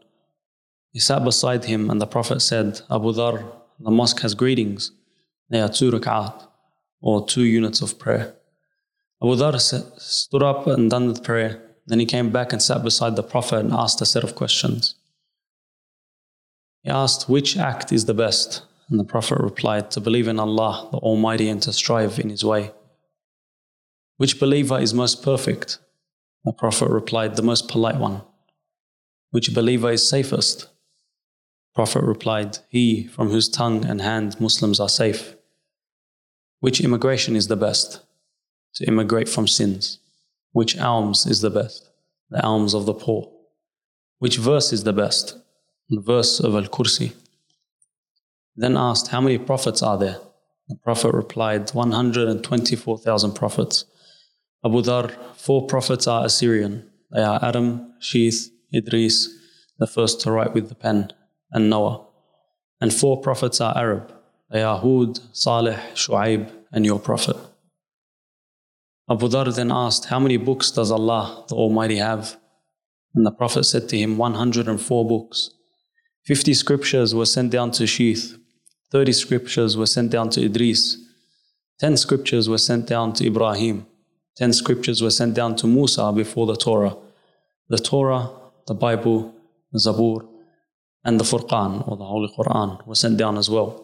He 0.93 1.01
sat 1.01 1.25
beside 1.25 1.65
him 1.65 1.91
and 1.91 2.01
the 2.01 2.07
Prophet 2.07 2.43
said, 2.43 2.83
Abu 2.89 3.13
Dhar, 3.13 3.45
the 3.81 3.91
mosque 3.91 4.21
has 4.21 4.35
greetings. 4.35 4.93
They 5.51 5.61
are 5.61 5.69
two 5.69 5.91
rak'at, 5.91 6.47
or 7.05 7.27
two 7.27 7.45
units 7.45 7.83
of 7.83 7.99
prayer. 7.99 8.35
Abu 9.23 9.37
Dhar 9.37 9.61
stood 10.01 10.43
up 10.43 10.67
and 10.67 10.91
done 10.91 11.13
the 11.13 11.21
prayer. 11.21 11.61
Then 11.87 12.01
he 12.01 12.07
came 12.07 12.31
back 12.31 12.51
and 12.53 12.63
sat 12.63 12.83
beside 12.83 13.15
the 13.15 13.23
Prophet 13.23 13.59
and 13.59 13.75
asked 13.75 14.01
a 14.01 14.07
set 14.07 14.25
of 14.25 14.35
questions. 14.35 14.95
He 16.83 16.91
asked, 16.91 17.29
Which 17.29 17.59
act 17.59 17.93
is 17.93 18.07
the 18.07 18.15
best? 18.15 18.63
And 18.89 18.99
the 18.99 19.05
Prophet 19.05 19.39
replied, 19.39 19.91
To 19.91 20.01
believe 20.01 20.29
in 20.29 20.41
Allah, 20.41 20.89
the 20.93 20.99
Almighty, 20.99 21.51
and 21.51 21.61
to 21.63 21.75
strive 21.75 22.19
in 22.19 22.31
His 22.31 22.43
way. 22.43 22.73
Which 24.17 24.41
believer 24.41 24.79
is 24.79 24.95
most 24.95 25.23
perfect? 25.23 25.79
The 26.45 26.53
Prophet 26.53 26.89
replied, 26.89 27.37
The 27.37 27.43
most 27.43 27.69
polite 27.69 27.99
one. 27.99 28.23
Which 29.31 29.55
believer 29.55 29.91
is 29.91 30.09
safest? 30.09 30.69
Prophet 31.75 32.03
replied, 32.03 32.59
He 32.71 33.07
from 33.07 33.29
whose 33.29 33.51
tongue 33.51 33.85
and 33.85 34.01
hand 34.01 34.41
Muslims 34.41 34.81
are 34.81 34.89
safe. 34.89 35.35
Which 36.65 36.81
immigration 36.81 37.37
is 37.37 37.49
the 37.49 37.57
best? 37.57 38.01
To 38.77 38.87
immigrate 38.87 39.29
from 39.29 39.47
sins. 39.47 39.99
Which 40.53 40.79
alms 40.79 41.27
is 41.27 41.43
the 41.43 41.51
best? 41.51 41.91
The 42.31 42.43
alms 42.43 42.73
of 42.73 42.87
the 42.87 42.95
poor. 42.95 43.31
Which 44.19 44.39
verse 44.39 44.73
is 44.73 44.83
the 44.83 44.95
best? 44.95 45.37
the 45.91 46.01
verse 46.01 46.41
of 46.41 46.55
Al 46.55 46.69
Kursi. 46.75 47.13
Then 48.57 48.79
asked, 48.79 49.09
How 49.09 49.21
many 49.21 49.37
prophets 49.37 49.83
are 49.83 49.99
there? 49.99 50.19
The 50.69 50.77
Prophet 50.77 51.13
replied, 51.13 51.69
124,000 51.75 53.33
prophets. 53.35 53.85
Abu 54.65 54.81
Dhar, 54.81 55.11
four 55.37 55.67
prophets 55.67 56.07
are 56.07 56.25
Assyrian. 56.25 56.91
They 57.11 57.23
are 57.23 57.45
Adam, 57.45 57.93
Sheeth, 58.01 58.49
Idris, 58.75 59.29
the 59.79 59.87
first 59.87 60.23
to 60.23 60.31
write 60.31 60.55
with 60.55 60.71
the 60.71 60.75
pen, 60.75 61.13
and 61.51 61.69
Noah. 61.69 62.07
And 62.81 62.91
four 62.91 63.21
prophets 63.21 63.61
are 63.61 63.77
Arab. 63.77 64.15
They 64.51 64.63
are 64.63 64.79
Hud, 64.79 65.19
Salih, 65.33 65.79
Shu'aib, 65.95 66.51
and 66.75 66.85
your 66.85 66.99
prophet. 66.99 67.37
Abu 69.09 69.29
Dhar 69.29 69.55
then 69.55 69.71
asked, 69.71 70.07
How 70.07 70.19
many 70.19 70.37
books 70.37 70.71
does 70.71 70.91
Allah 70.91 71.45
the 71.49 71.55
Almighty 71.55 71.97
have? 71.97 72.37
And 73.15 73.25
the 73.25 73.31
Prophet 73.31 73.65
said 73.65 73.89
to 73.91 73.97
him, 73.97 74.19
104 74.19 75.09
books. 75.09 75.51
50 76.25 76.55
scriptures 76.55 77.15
were 77.15 77.27
sent 77.27 77.53
down 77.53 77.71
to 77.73 77.85
Sheeth, 77.85 78.39
30 78.91 79.13
scriptures 79.13 79.77
were 79.77 79.87
sent 79.87 80.11
down 80.11 80.31
to 80.31 80.45
Idris, 80.45 80.97
10 81.81 81.97
scriptures 81.99 82.49
were 82.49 82.59
sent 82.59 82.87
down 82.87 83.13
to 83.13 83.27
Ibrahim, 83.27 83.87
10 84.37 84.55
scriptures 84.55 85.03
were 85.03 85.11
sent 85.11 85.35
down 85.35 85.55
to 85.57 85.67
Musa 85.67 86.13
before 86.13 86.47
the 86.47 86.57
Torah. 86.57 86.97
The 87.69 87.79
Torah, 87.79 88.31
the 88.67 88.75
Bible, 88.75 89.35
the 89.71 89.79
Zabur, 89.79 90.27
and 91.05 91.21
the 91.21 91.25
Furqan, 91.25 91.87
or 91.87 91.97
the 91.97 92.05
Holy 92.05 92.33
Quran, 92.37 92.87
were 92.87 92.95
sent 92.95 93.19
down 93.19 93.37
as 93.37 93.51
well. 93.51 93.84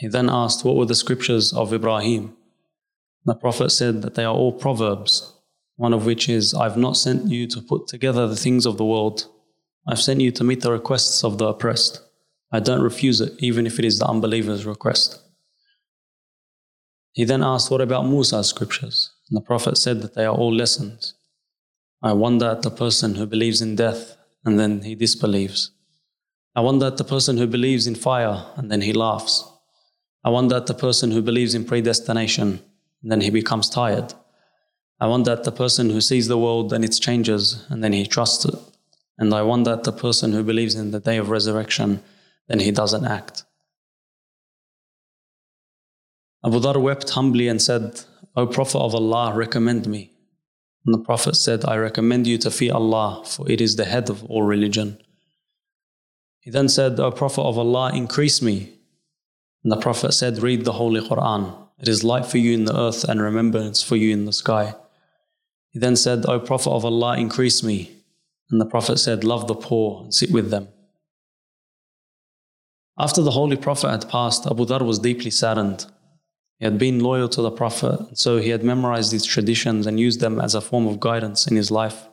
He 0.00 0.08
then 0.08 0.30
asked, 0.30 0.64
What 0.64 0.76
were 0.76 0.86
the 0.86 0.94
scriptures 0.94 1.52
of 1.52 1.74
Ibrahim? 1.74 2.34
The 3.26 3.34
Prophet 3.34 3.68
said 3.68 4.00
that 4.00 4.14
they 4.14 4.24
are 4.24 4.34
all 4.34 4.50
proverbs, 4.50 5.34
one 5.76 5.92
of 5.92 6.06
which 6.06 6.26
is, 6.26 6.54
I've 6.54 6.78
not 6.78 6.96
sent 6.96 7.28
you 7.28 7.46
to 7.48 7.60
put 7.60 7.86
together 7.86 8.26
the 8.26 8.34
things 8.34 8.64
of 8.64 8.78
the 8.78 8.84
world, 8.84 9.26
I've 9.86 10.00
sent 10.00 10.22
you 10.22 10.32
to 10.32 10.42
meet 10.42 10.62
the 10.62 10.72
requests 10.72 11.22
of 11.22 11.36
the 11.36 11.48
oppressed. 11.48 12.00
I 12.50 12.60
don't 12.60 12.80
refuse 12.80 13.20
it, 13.20 13.34
even 13.40 13.66
if 13.66 13.78
it 13.78 13.84
is 13.84 13.98
the 13.98 14.06
unbeliever's 14.06 14.64
request. 14.64 15.20
He 17.12 17.24
then 17.24 17.42
asked, 17.42 17.70
What 17.70 17.82
about 17.82 18.06
Musa's 18.06 18.48
scriptures? 18.48 19.10
And 19.28 19.36
the 19.36 19.44
Prophet 19.44 19.76
said 19.76 20.00
that 20.00 20.14
they 20.14 20.24
are 20.24 20.34
all 20.34 20.54
lessons. 20.54 21.12
I 22.02 22.14
wonder 22.14 22.46
at 22.46 22.62
the 22.62 22.70
person 22.70 23.16
who 23.16 23.26
believes 23.26 23.60
in 23.60 23.76
death 23.76 24.16
and 24.46 24.58
then 24.58 24.80
he 24.82 24.94
disbelieves. 24.94 25.72
I 26.56 26.62
wonder 26.62 26.86
at 26.86 26.96
the 26.96 27.04
person 27.04 27.36
who 27.36 27.46
believes 27.46 27.86
in 27.86 27.94
fire 27.94 28.46
and 28.56 28.70
then 28.70 28.80
he 28.80 28.94
laughs. 28.94 29.44
I 30.24 30.30
wonder 30.30 30.56
at 30.56 30.66
the 30.66 30.74
person 30.74 31.10
who 31.10 31.22
believes 31.22 31.54
in 31.54 31.64
predestination 31.64 32.60
and 33.02 33.10
then 33.10 33.20
he 33.20 33.30
becomes 33.30 33.70
tired. 33.70 34.12
I 35.00 35.06
wonder 35.06 35.32
at 35.32 35.44
the 35.44 35.52
person 35.52 35.90
who 35.90 36.00
sees 36.00 36.28
the 36.28 36.38
world 36.38 36.72
and 36.72 36.84
its 36.84 36.98
changes 36.98 37.64
and 37.70 37.82
then 37.82 37.92
he 37.92 38.06
trusts 38.06 38.44
it. 38.44 38.54
And 39.18 39.34
I 39.34 39.42
wonder 39.42 39.72
at 39.72 39.84
the 39.84 39.92
person 39.92 40.32
who 40.32 40.42
believes 40.42 40.74
in 40.74 40.90
the 40.90 41.00
day 41.00 41.16
of 41.16 41.30
resurrection, 41.30 42.02
then 42.48 42.60
he 42.60 42.70
doesn't 42.70 43.06
act. 43.06 43.44
Abu 46.44 46.58
Dhar 46.58 46.80
wept 46.80 47.10
humbly 47.10 47.48
and 47.48 47.60
said, 47.60 48.00
O 48.34 48.46
Prophet 48.46 48.78
of 48.78 48.94
Allah, 48.94 49.34
recommend 49.34 49.86
me. 49.86 50.12
And 50.86 50.94
the 50.94 51.04
Prophet 51.04 51.36
said, 51.36 51.64
I 51.66 51.76
recommend 51.76 52.26
you 52.26 52.38
to 52.38 52.50
fear 52.50 52.72
Allah, 52.72 53.22
for 53.26 53.50
it 53.50 53.60
is 53.60 53.76
the 53.76 53.84
head 53.84 54.08
of 54.08 54.24
all 54.24 54.42
religion. 54.42 54.98
He 56.40 56.50
then 56.50 56.68
said, 56.70 56.98
O 56.98 57.10
Prophet 57.10 57.42
of 57.42 57.58
Allah, 57.58 57.92
increase 57.94 58.40
me. 58.40 58.79
And 59.62 59.72
the 59.72 59.76
Prophet 59.76 60.12
said, 60.12 60.42
Read 60.42 60.64
the 60.64 60.72
Holy 60.72 61.00
Quran. 61.00 61.56
It 61.78 61.88
is 61.88 62.04
light 62.04 62.26
for 62.26 62.38
you 62.38 62.52
in 62.52 62.64
the 62.64 62.78
earth 62.78 63.04
and 63.04 63.20
remembrance 63.20 63.82
for 63.82 63.96
you 63.96 64.12
in 64.12 64.24
the 64.24 64.32
sky. 64.32 64.74
He 65.70 65.78
then 65.78 65.96
said, 65.96 66.26
O 66.26 66.40
Prophet 66.40 66.70
of 66.70 66.84
Allah, 66.84 67.16
increase 67.16 67.62
me. 67.62 67.90
And 68.50 68.60
the 68.60 68.66
Prophet 68.66 68.98
said, 68.98 69.24
Love 69.24 69.46
the 69.46 69.54
poor 69.54 70.02
and 70.02 70.14
sit 70.14 70.30
with 70.30 70.50
them. 70.50 70.68
After 72.98 73.22
the 73.22 73.30
Holy 73.30 73.56
Prophet 73.56 73.90
had 73.90 74.08
passed, 74.08 74.46
Abu 74.46 74.66
Dhar 74.66 74.84
was 74.84 74.98
deeply 74.98 75.30
saddened. 75.30 75.86
He 76.58 76.66
had 76.66 76.78
been 76.78 77.00
loyal 77.00 77.30
to 77.30 77.40
the 77.40 77.50
Prophet, 77.50 77.98
and 77.98 78.18
so 78.18 78.36
he 78.36 78.50
had 78.50 78.62
memorized 78.62 79.12
his 79.12 79.24
traditions 79.24 79.86
and 79.86 79.98
used 79.98 80.20
them 80.20 80.38
as 80.38 80.54
a 80.54 80.60
form 80.60 80.86
of 80.86 81.00
guidance 81.00 81.46
in 81.46 81.56
his 81.56 81.70
life. 81.70 82.08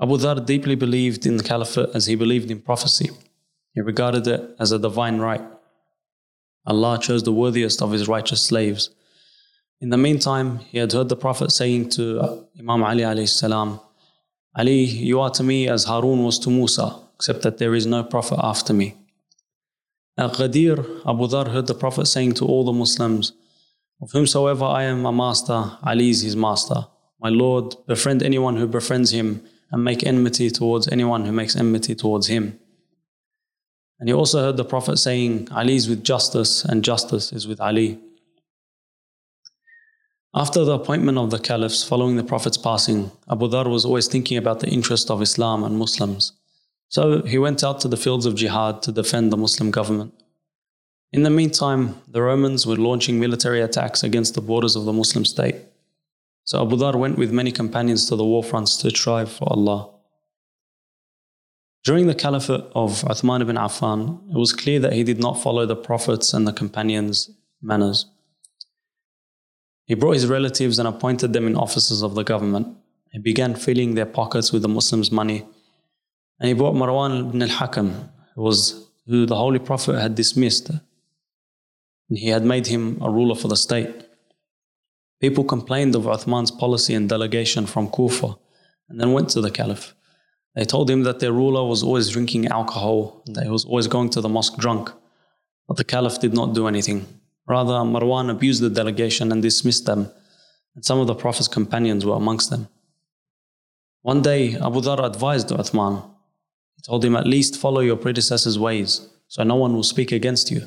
Abu 0.00 0.16
Dhar 0.16 0.46
deeply 0.46 0.76
believed 0.76 1.26
in 1.26 1.36
the 1.36 1.42
Caliphate 1.42 1.90
as 1.92 2.06
he 2.06 2.14
believed 2.14 2.50
in 2.50 2.62
prophecy. 2.62 3.10
He 3.74 3.82
regarded 3.82 4.26
it 4.26 4.56
as 4.58 4.72
a 4.72 4.78
divine 4.78 5.18
right. 5.18 5.42
Allah 6.68 6.98
chose 7.00 7.22
the 7.24 7.32
worthiest 7.32 7.82
of 7.82 7.90
his 7.90 8.06
righteous 8.06 8.42
slaves. 8.42 8.90
In 9.80 9.90
the 9.90 9.96
meantime, 9.96 10.58
he 10.70 10.78
had 10.78 10.92
heard 10.92 11.08
the 11.08 11.16
Prophet 11.16 11.50
saying 11.50 11.88
to 11.96 12.20
uh, 12.20 12.36
Imam 12.60 12.82
Ali 12.82 13.02
alayhi 13.02 13.28
salam, 13.28 13.80
Ali, 14.56 14.84
you 14.84 15.20
are 15.20 15.30
to 15.30 15.42
me 15.42 15.68
as 15.68 15.84
Harun 15.84 16.24
was 16.24 16.38
to 16.40 16.50
Musa, 16.50 16.94
except 17.14 17.42
that 17.42 17.58
there 17.58 17.74
is 17.74 17.86
no 17.86 18.02
prophet 18.02 18.38
after 18.42 18.72
me. 18.72 18.94
At 20.16 20.32
Ghadir, 20.32 20.78
Abu 21.06 21.28
Dhar 21.28 21.48
heard 21.52 21.68
the 21.68 21.74
Prophet 21.74 22.06
saying 22.06 22.34
to 22.34 22.44
all 22.44 22.64
the 22.64 22.72
Muslims, 22.72 23.32
Of 24.02 24.10
whomsoever 24.10 24.64
I 24.64 24.82
am 24.82 25.06
a 25.06 25.12
master, 25.12 25.78
Ali 25.82 26.10
is 26.10 26.22
his 26.22 26.34
master. 26.34 26.86
My 27.20 27.28
Lord, 27.28 27.76
befriend 27.86 28.22
anyone 28.22 28.56
who 28.56 28.66
befriends 28.66 29.12
him, 29.12 29.42
and 29.70 29.84
make 29.84 30.04
enmity 30.04 30.50
towards 30.50 30.88
anyone 30.88 31.24
who 31.24 31.32
makes 31.32 31.54
enmity 31.54 31.94
towards 31.94 32.26
him. 32.26 32.58
And 33.98 34.08
he 34.08 34.14
also 34.14 34.40
heard 34.40 34.56
the 34.56 34.64
Prophet 34.64 34.96
saying, 34.98 35.48
Ali 35.50 35.74
is 35.76 35.88
with 35.88 36.04
justice, 36.04 36.64
and 36.64 36.84
justice 36.84 37.32
is 37.32 37.48
with 37.48 37.60
Ali. 37.60 37.98
After 40.34 40.64
the 40.64 40.72
appointment 40.72 41.18
of 41.18 41.30
the 41.30 41.38
caliphs 41.38 41.82
following 41.82 42.16
the 42.16 42.22
Prophet's 42.22 42.58
passing, 42.58 43.10
Abu 43.30 43.48
Dhar 43.48 43.68
was 43.68 43.84
always 43.84 44.06
thinking 44.06 44.36
about 44.36 44.60
the 44.60 44.68
interest 44.68 45.10
of 45.10 45.22
Islam 45.22 45.64
and 45.64 45.78
Muslims. 45.78 46.32
So 46.90 47.22
he 47.22 47.38
went 47.38 47.64
out 47.64 47.80
to 47.80 47.88
the 47.88 47.96
fields 47.96 48.24
of 48.24 48.36
jihad 48.36 48.82
to 48.82 48.92
defend 48.92 49.32
the 49.32 49.36
Muslim 49.36 49.70
government. 49.70 50.14
In 51.12 51.22
the 51.22 51.30
meantime, 51.30 51.96
the 52.06 52.22
Romans 52.22 52.66
were 52.66 52.76
launching 52.76 53.18
military 53.18 53.62
attacks 53.62 54.04
against 54.04 54.34
the 54.34 54.42
borders 54.42 54.76
of 54.76 54.84
the 54.84 54.92
Muslim 54.92 55.24
state. 55.24 55.56
So 56.44 56.62
Abu 56.62 56.76
Dhar 56.76 56.94
went 56.94 57.18
with 57.18 57.32
many 57.32 57.50
companions 57.50 58.08
to 58.08 58.16
the 58.16 58.24
war 58.24 58.44
fronts 58.44 58.76
to 58.78 58.90
strive 58.90 59.32
for 59.32 59.50
Allah. 59.50 59.90
During 61.88 62.06
the 62.06 62.14
caliphate 62.14 62.66
of 62.74 63.00
Uthman 63.04 63.40
ibn 63.40 63.56
Affan, 63.56 64.20
it 64.30 64.36
was 64.36 64.52
clear 64.52 64.78
that 64.78 64.92
he 64.92 65.02
did 65.04 65.18
not 65.18 65.42
follow 65.42 65.64
the 65.64 65.74
Prophet's 65.74 66.34
and 66.34 66.46
the 66.46 66.52
companions' 66.52 67.30
manners. 67.62 68.04
He 69.86 69.94
brought 69.94 70.12
his 70.12 70.26
relatives 70.26 70.78
and 70.78 70.86
appointed 70.86 71.32
them 71.32 71.46
in 71.46 71.56
offices 71.56 72.02
of 72.02 72.14
the 72.14 72.24
government. 72.24 72.76
He 73.10 73.18
began 73.18 73.54
filling 73.54 73.94
their 73.94 74.04
pockets 74.04 74.52
with 74.52 74.60
the 74.60 74.68
Muslims' 74.68 75.10
money. 75.10 75.46
And 76.38 76.48
he 76.48 76.52
brought 76.52 76.74
Marwan 76.74 77.30
ibn 77.30 77.40
al-Hakam, 77.40 78.10
who 78.34 78.42
was 78.42 78.86
who 79.06 79.24
the 79.24 79.36
Holy 79.36 79.58
Prophet 79.58 79.98
had 79.98 80.14
dismissed. 80.14 80.68
And 80.68 82.18
he 82.18 82.28
had 82.28 82.44
made 82.44 82.66
him 82.66 82.98
a 83.00 83.08
ruler 83.08 83.34
for 83.34 83.48
the 83.48 83.56
state. 83.56 83.88
People 85.22 85.42
complained 85.42 85.94
of 85.94 86.02
Uthman's 86.02 86.50
policy 86.50 86.92
and 86.92 87.08
delegation 87.08 87.64
from 87.64 87.88
Kufa 87.88 88.36
and 88.90 89.00
then 89.00 89.14
went 89.14 89.30
to 89.30 89.40
the 89.40 89.50
Caliph. 89.50 89.94
They 90.58 90.64
told 90.64 90.90
him 90.90 91.04
that 91.04 91.20
their 91.20 91.30
ruler 91.30 91.64
was 91.64 91.84
always 91.84 92.08
drinking 92.08 92.48
alcohol 92.48 93.22
and 93.26 93.36
that 93.36 93.44
he 93.44 93.50
was 93.50 93.64
always 93.64 93.86
going 93.86 94.10
to 94.10 94.20
the 94.20 94.28
mosque 94.28 94.56
drunk. 94.56 94.90
But 95.68 95.76
the 95.76 95.84
Caliph 95.84 96.18
did 96.18 96.34
not 96.34 96.52
do 96.52 96.66
anything. 96.66 97.06
Rather, 97.46 97.74
Marwan 97.74 98.28
abused 98.28 98.60
the 98.60 98.68
delegation 98.68 99.30
and 99.30 99.40
dismissed 99.40 99.86
them, 99.86 100.10
and 100.74 100.84
some 100.84 100.98
of 100.98 101.06
the 101.06 101.14
Prophet's 101.14 101.46
companions 101.46 102.04
were 102.04 102.16
amongst 102.16 102.50
them. 102.50 102.66
One 104.02 104.20
day, 104.20 104.56
Abu 104.56 104.80
Dhar 104.80 104.98
advised 105.04 105.50
Uthman. 105.50 106.02
He 106.74 106.82
told 106.82 107.04
him, 107.04 107.14
At 107.14 107.28
least 107.28 107.56
follow 107.56 107.80
your 107.80 107.96
predecessor's 107.96 108.58
ways, 108.58 109.08
so 109.28 109.44
no 109.44 109.54
one 109.54 109.74
will 109.74 109.84
speak 109.84 110.10
against 110.10 110.50
you. 110.50 110.62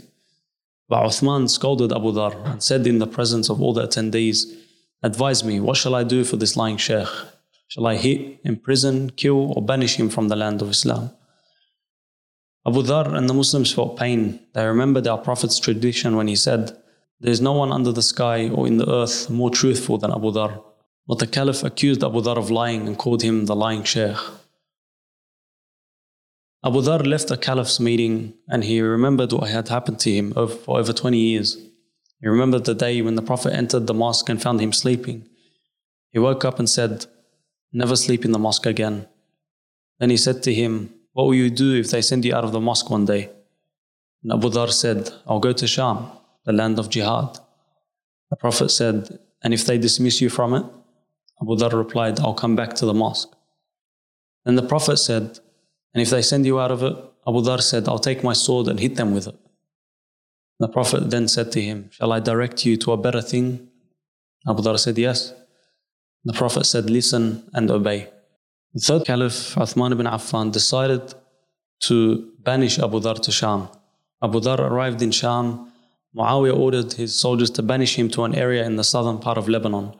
But 0.87 1.03
Uthman 1.03 1.49
scolded 1.49 1.91
Abu 1.91 2.13
Dhar 2.13 2.33
and 2.45 2.63
said 2.63 2.87
in 2.87 2.99
the 2.99 3.07
presence 3.07 3.49
of 3.49 3.61
all 3.61 3.73
the 3.73 3.85
attendees, 3.85 4.55
Advise 5.03 5.43
me, 5.43 5.59
what 5.59 5.75
shall 5.75 5.95
I 5.95 6.05
do 6.05 6.23
for 6.23 6.37
this 6.37 6.55
lying 6.55 6.77
sheikh? 6.77 7.09
Shall 7.71 7.87
I 7.87 7.95
hit, 7.95 8.41
imprison, 8.43 9.11
kill, 9.11 9.53
or 9.53 9.61
banish 9.61 9.95
him 9.95 10.09
from 10.09 10.27
the 10.27 10.35
land 10.35 10.61
of 10.61 10.69
Islam? 10.71 11.11
Abu 12.67 12.81
Dhar 12.83 13.15
and 13.15 13.29
the 13.29 13.33
Muslims 13.33 13.71
felt 13.71 13.95
pain. 13.95 14.41
They 14.53 14.65
remembered 14.65 15.07
our 15.07 15.17
Prophet's 15.17 15.57
tradition 15.57 16.17
when 16.17 16.27
he 16.27 16.35
said, 16.35 16.77
There 17.21 17.31
is 17.31 17.39
no 17.39 17.53
one 17.53 17.71
under 17.71 17.93
the 17.93 18.01
sky 18.01 18.49
or 18.49 18.67
in 18.67 18.75
the 18.75 18.91
earth 18.91 19.29
more 19.29 19.49
truthful 19.49 19.97
than 19.97 20.11
Abu 20.11 20.33
Dhar. 20.33 20.61
But 21.07 21.19
the 21.19 21.27
Caliph 21.27 21.63
accused 21.63 22.03
Abu 22.03 22.21
Dhar 22.21 22.37
of 22.37 22.51
lying 22.51 22.87
and 22.87 22.97
called 22.97 23.21
him 23.21 23.45
the 23.45 23.55
lying 23.55 23.85
Sheikh. 23.85 24.17
Abu 26.65 26.81
Dhar 26.81 27.07
left 27.07 27.29
the 27.29 27.37
Caliph's 27.37 27.79
meeting 27.79 28.33
and 28.49 28.65
he 28.65 28.81
remembered 28.81 29.31
what 29.31 29.49
had 29.49 29.69
happened 29.69 29.99
to 29.99 30.11
him 30.11 30.33
for 30.33 30.77
over 30.77 30.91
20 30.91 31.17
years. 31.17 31.55
He 32.19 32.27
remembered 32.27 32.65
the 32.65 32.75
day 32.75 33.01
when 33.01 33.15
the 33.15 33.21
Prophet 33.21 33.53
entered 33.53 33.87
the 33.87 33.93
mosque 33.93 34.27
and 34.27 34.41
found 34.41 34.59
him 34.59 34.73
sleeping. 34.73 35.29
He 36.09 36.19
woke 36.19 36.43
up 36.43 36.59
and 36.59 36.69
said, 36.69 37.05
Never 37.73 37.95
sleep 37.95 38.25
in 38.25 38.31
the 38.31 38.39
mosque 38.39 38.65
again. 38.65 39.07
Then 39.99 40.09
he 40.09 40.17
said 40.17 40.43
to 40.43 40.53
him, 40.53 40.93
what 41.13 41.25
will 41.25 41.35
you 41.35 41.49
do 41.49 41.75
if 41.75 41.91
they 41.91 42.01
send 42.01 42.23
you 42.23 42.33
out 42.33 42.45
of 42.45 42.51
the 42.51 42.59
mosque 42.59 42.89
one 42.89 43.05
day? 43.05 43.29
And 44.23 44.31
Abu 44.31 44.49
Dhar 44.49 44.71
said, 44.71 45.09
I'll 45.27 45.39
go 45.39 45.51
to 45.51 45.67
Sham, 45.67 46.07
the 46.45 46.53
land 46.53 46.79
of 46.79 46.89
jihad. 46.89 47.37
The 48.29 48.37
Prophet 48.37 48.69
said, 48.69 49.19
And 49.43 49.53
if 49.53 49.65
they 49.65 49.77
dismiss 49.77 50.21
you 50.21 50.29
from 50.29 50.53
it? 50.53 50.65
Abu 51.41 51.55
Dhar 51.57 51.73
replied, 51.73 52.19
I'll 52.19 52.33
come 52.33 52.55
back 52.55 52.75
to 52.75 52.85
the 52.85 52.93
mosque. 52.93 53.31
Then 54.45 54.55
the 54.55 54.67
Prophet 54.67 54.97
said, 54.97 55.39
And 55.93 56.01
if 56.01 56.09
they 56.09 56.21
send 56.21 56.45
you 56.45 56.59
out 56.59 56.71
of 56.71 56.83
it? 56.83 56.95
Abu 57.27 57.41
Dhar 57.41 57.61
said, 57.61 57.87
I'll 57.87 57.99
take 57.99 58.23
my 58.23 58.33
sword 58.33 58.67
and 58.67 58.79
hit 58.79 58.95
them 58.95 59.13
with 59.13 59.27
it. 59.27 59.35
The 60.59 60.69
Prophet 60.69 61.09
then 61.09 61.27
said 61.27 61.51
to 61.53 61.61
him, 61.61 61.89
Shall 61.91 62.13
I 62.13 62.19
direct 62.19 62.65
you 62.65 62.77
to 62.77 62.93
a 62.93 62.97
better 62.97 63.21
thing? 63.21 63.67
Abu 64.47 64.61
Dhar 64.61 64.79
said, 64.79 64.97
Yes. 64.97 65.33
The 66.23 66.33
Prophet 66.33 66.65
said, 66.65 66.89
Listen 66.89 67.49
and 67.53 67.71
obey. 67.71 68.09
The 68.73 68.79
third 68.79 69.05
Caliph, 69.05 69.55
Uthman 69.55 69.91
ibn 69.91 70.05
Affan, 70.05 70.51
decided 70.51 71.13
to 71.85 72.31
banish 72.39 72.77
Abu 72.77 72.99
Dhar 72.99 73.19
to 73.21 73.31
Sham. 73.31 73.67
Abu 74.21 74.39
Dhar 74.39 74.59
arrived 74.59 75.01
in 75.01 75.11
Sham. 75.11 75.71
Muawiyah 76.15 76.55
ordered 76.55 76.93
his 76.93 77.17
soldiers 77.17 77.49
to 77.51 77.63
banish 77.63 77.97
him 77.97 78.09
to 78.09 78.23
an 78.23 78.35
area 78.35 78.65
in 78.65 78.75
the 78.75 78.83
southern 78.83 79.17
part 79.17 79.37
of 79.37 79.49
Lebanon, 79.49 79.95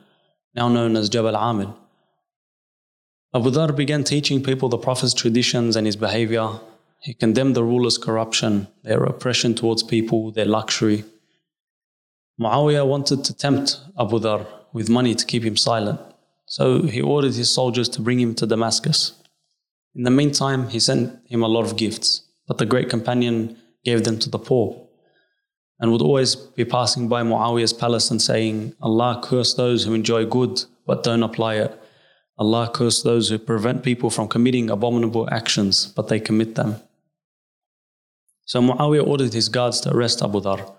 now 0.54 0.68
known 0.68 0.96
as 0.96 1.08
Jabal 1.08 1.34
Amil. 1.34 1.74
Abu 3.34 3.50
Dhar 3.50 3.74
began 3.74 4.04
teaching 4.04 4.42
people 4.42 4.68
the 4.68 4.78
Prophet's 4.78 5.14
traditions 5.14 5.74
and 5.74 5.86
his 5.86 5.96
behavior. 5.96 6.50
He 7.00 7.14
condemned 7.14 7.56
the 7.56 7.64
rulers' 7.64 7.98
corruption, 7.98 8.68
their 8.84 9.02
oppression 9.02 9.54
towards 9.54 9.82
people, 9.82 10.30
their 10.30 10.44
luxury. 10.44 11.04
Muawiyah 12.40 12.86
wanted 12.86 13.24
to 13.24 13.34
tempt 13.34 13.80
Abu 13.98 14.20
Dhar 14.20 14.46
with 14.72 14.88
money 14.88 15.14
to 15.14 15.26
keep 15.26 15.42
him 15.42 15.56
silent, 15.56 15.98
so 16.52 16.82
he 16.82 17.00
ordered 17.00 17.32
his 17.32 17.50
soldiers 17.50 17.88
to 17.88 18.02
bring 18.02 18.20
him 18.20 18.34
to 18.34 18.46
Damascus. 18.46 19.12
In 19.94 20.02
the 20.02 20.10
meantime, 20.10 20.68
he 20.68 20.80
sent 20.80 21.18
him 21.26 21.42
a 21.42 21.48
lot 21.48 21.64
of 21.64 21.78
gifts, 21.78 22.24
but 22.46 22.58
the 22.58 22.66
great 22.66 22.90
companion 22.90 23.56
gave 23.86 24.04
them 24.04 24.18
to 24.18 24.28
the 24.28 24.38
poor 24.38 24.86
and 25.80 25.90
would 25.90 26.02
always 26.02 26.34
be 26.34 26.66
passing 26.66 27.08
by 27.08 27.22
Muawiyah's 27.22 27.72
palace 27.72 28.10
and 28.10 28.20
saying, 28.20 28.74
Allah 28.82 29.18
curse 29.24 29.54
those 29.54 29.84
who 29.84 29.94
enjoy 29.94 30.26
good 30.26 30.62
but 30.86 31.02
don't 31.02 31.22
apply 31.22 31.54
it. 31.54 31.72
Allah 32.36 32.70
curse 32.70 33.02
those 33.02 33.30
who 33.30 33.38
prevent 33.38 33.82
people 33.82 34.10
from 34.10 34.28
committing 34.28 34.68
abominable 34.68 35.32
actions 35.32 35.86
but 35.86 36.08
they 36.08 36.20
commit 36.20 36.54
them. 36.54 36.76
So 38.44 38.60
Muawiyah 38.60 39.06
ordered 39.06 39.32
his 39.32 39.48
guards 39.48 39.80
to 39.80 39.94
arrest 39.94 40.20
Abu 40.20 40.42
Dhar. 40.42 40.70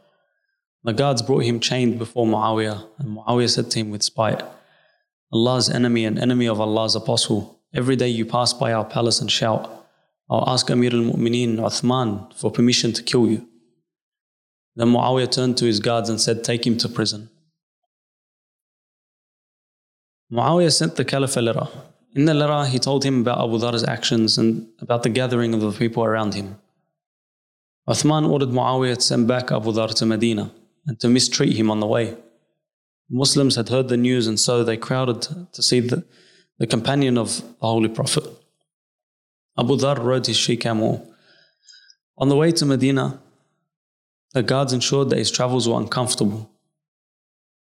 The 0.84 0.94
guards 0.94 1.24
brought 1.24 1.46
him 1.46 1.60
chained 1.60 1.98
before 1.98 2.28
Muawiyah, 2.28 2.86
and 3.00 3.18
Muawiyah 3.18 3.50
said 3.50 3.72
to 3.72 3.80
him 3.80 3.90
with 3.90 4.04
spite, 4.04 4.44
Allah's 5.34 5.70
enemy 5.70 6.06
and 6.06 6.20
enemy 6.20 6.48
of 6.48 6.62
Allah's 6.62 6.96
apostle, 6.96 7.60
every 7.74 7.96
day 7.96 8.08
you 8.08 8.26
pass 8.26 8.54
by 8.54 8.72
our 8.72 8.86
palace 8.86 9.20
and 9.20 9.32
shout, 9.32 9.70
I'll 10.30 10.48
ask 10.48 10.70
Amir 10.70 10.94
al 10.94 11.02
Mu'mineen 11.02 11.58
Uthman 11.58 12.34
for 12.36 12.52
permission 12.52 12.94
to 12.94 13.02
kill 13.02 13.28
you. 13.28 13.48
Then 14.76 14.90
Muawiyah 14.90 15.32
turned 15.32 15.58
to 15.58 15.66
his 15.66 15.80
guards 15.80 16.10
and 16.10 16.22
said, 16.22 16.44
Take 16.44 16.66
him 16.66 16.78
to 16.78 16.90
prison. 16.90 17.30
Muawiyah 20.32 20.72
sent 20.72 20.96
the 20.96 21.06
Caliph 21.06 21.36
a. 21.38 21.70
In 22.16 22.26
the 22.26 22.34
letter, 22.34 22.70
he 22.70 22.78
told 22.80 23.04
him 23.04 23.22
about 23.22 23.44
Abu 23.44 23.58
Dhar's 23.58 23.84
actions 23.84 24.38
and 24.38 24.68
about 24.80 25.02
the 25.04 25.10
gathering 25.10 25.54
of 25.54 25.62
the 25.62 25.72
people 25.72 26.04
around 26.04 26.36
him. 26.36 26.60
Uthman 27.88 28.30
ordered 28.30 28.50
Muawiyah 28.50 28.96
to 28.96 29.02
send 29.02 29.28
back 29.28 29.52
Abu 29.52 29.72
Dhar 29.72 29.94
to 29.96 30.06
Medina 30.06 30.52
and 30.86 31.00
to 31.00 31.10
mistreat 31.10 31.56
him 31.56 31.72
on 31.72 31.80
the 31.80 31.88
way. 31.88 32.16
Muslims 33.10 33.56
had 33.56 33.70
heard 33.70 33.90
the 33.90 33.98
news 33.98 34.28
and 34.28 34.40
so 34.40 34.64
they 34.64 34.78
crowded 34.78 35.22
to 35.52 35.62
see 35.62 35.80
the, 35.80 36.04
the 36.58 36.68
companion 36.68 37.18
of 37.18 37.42
the 37.42 37.68
Holy 37.68 37.90
Prophet. 37.90 38.24
Abu 39.58 39.78
Dhar 39.78 40.00
rode 40.04 40.26
his 40.26 40.38
she 40.38 40.58
camel. 40.58 41.14
On 42.18 42.30
the 42.30 42.36
way 42.36 42.52
to 42.52 42.66
Medina, 42.66 43.20
the 44.34 44.42
guards 44.42 44.74
ensured 44.74 45.10
that 45.10 45.20
his 45.20 45.32
travels 45.32 45.68
were 45.68 45.80
uncomfortable. 45.80 46.50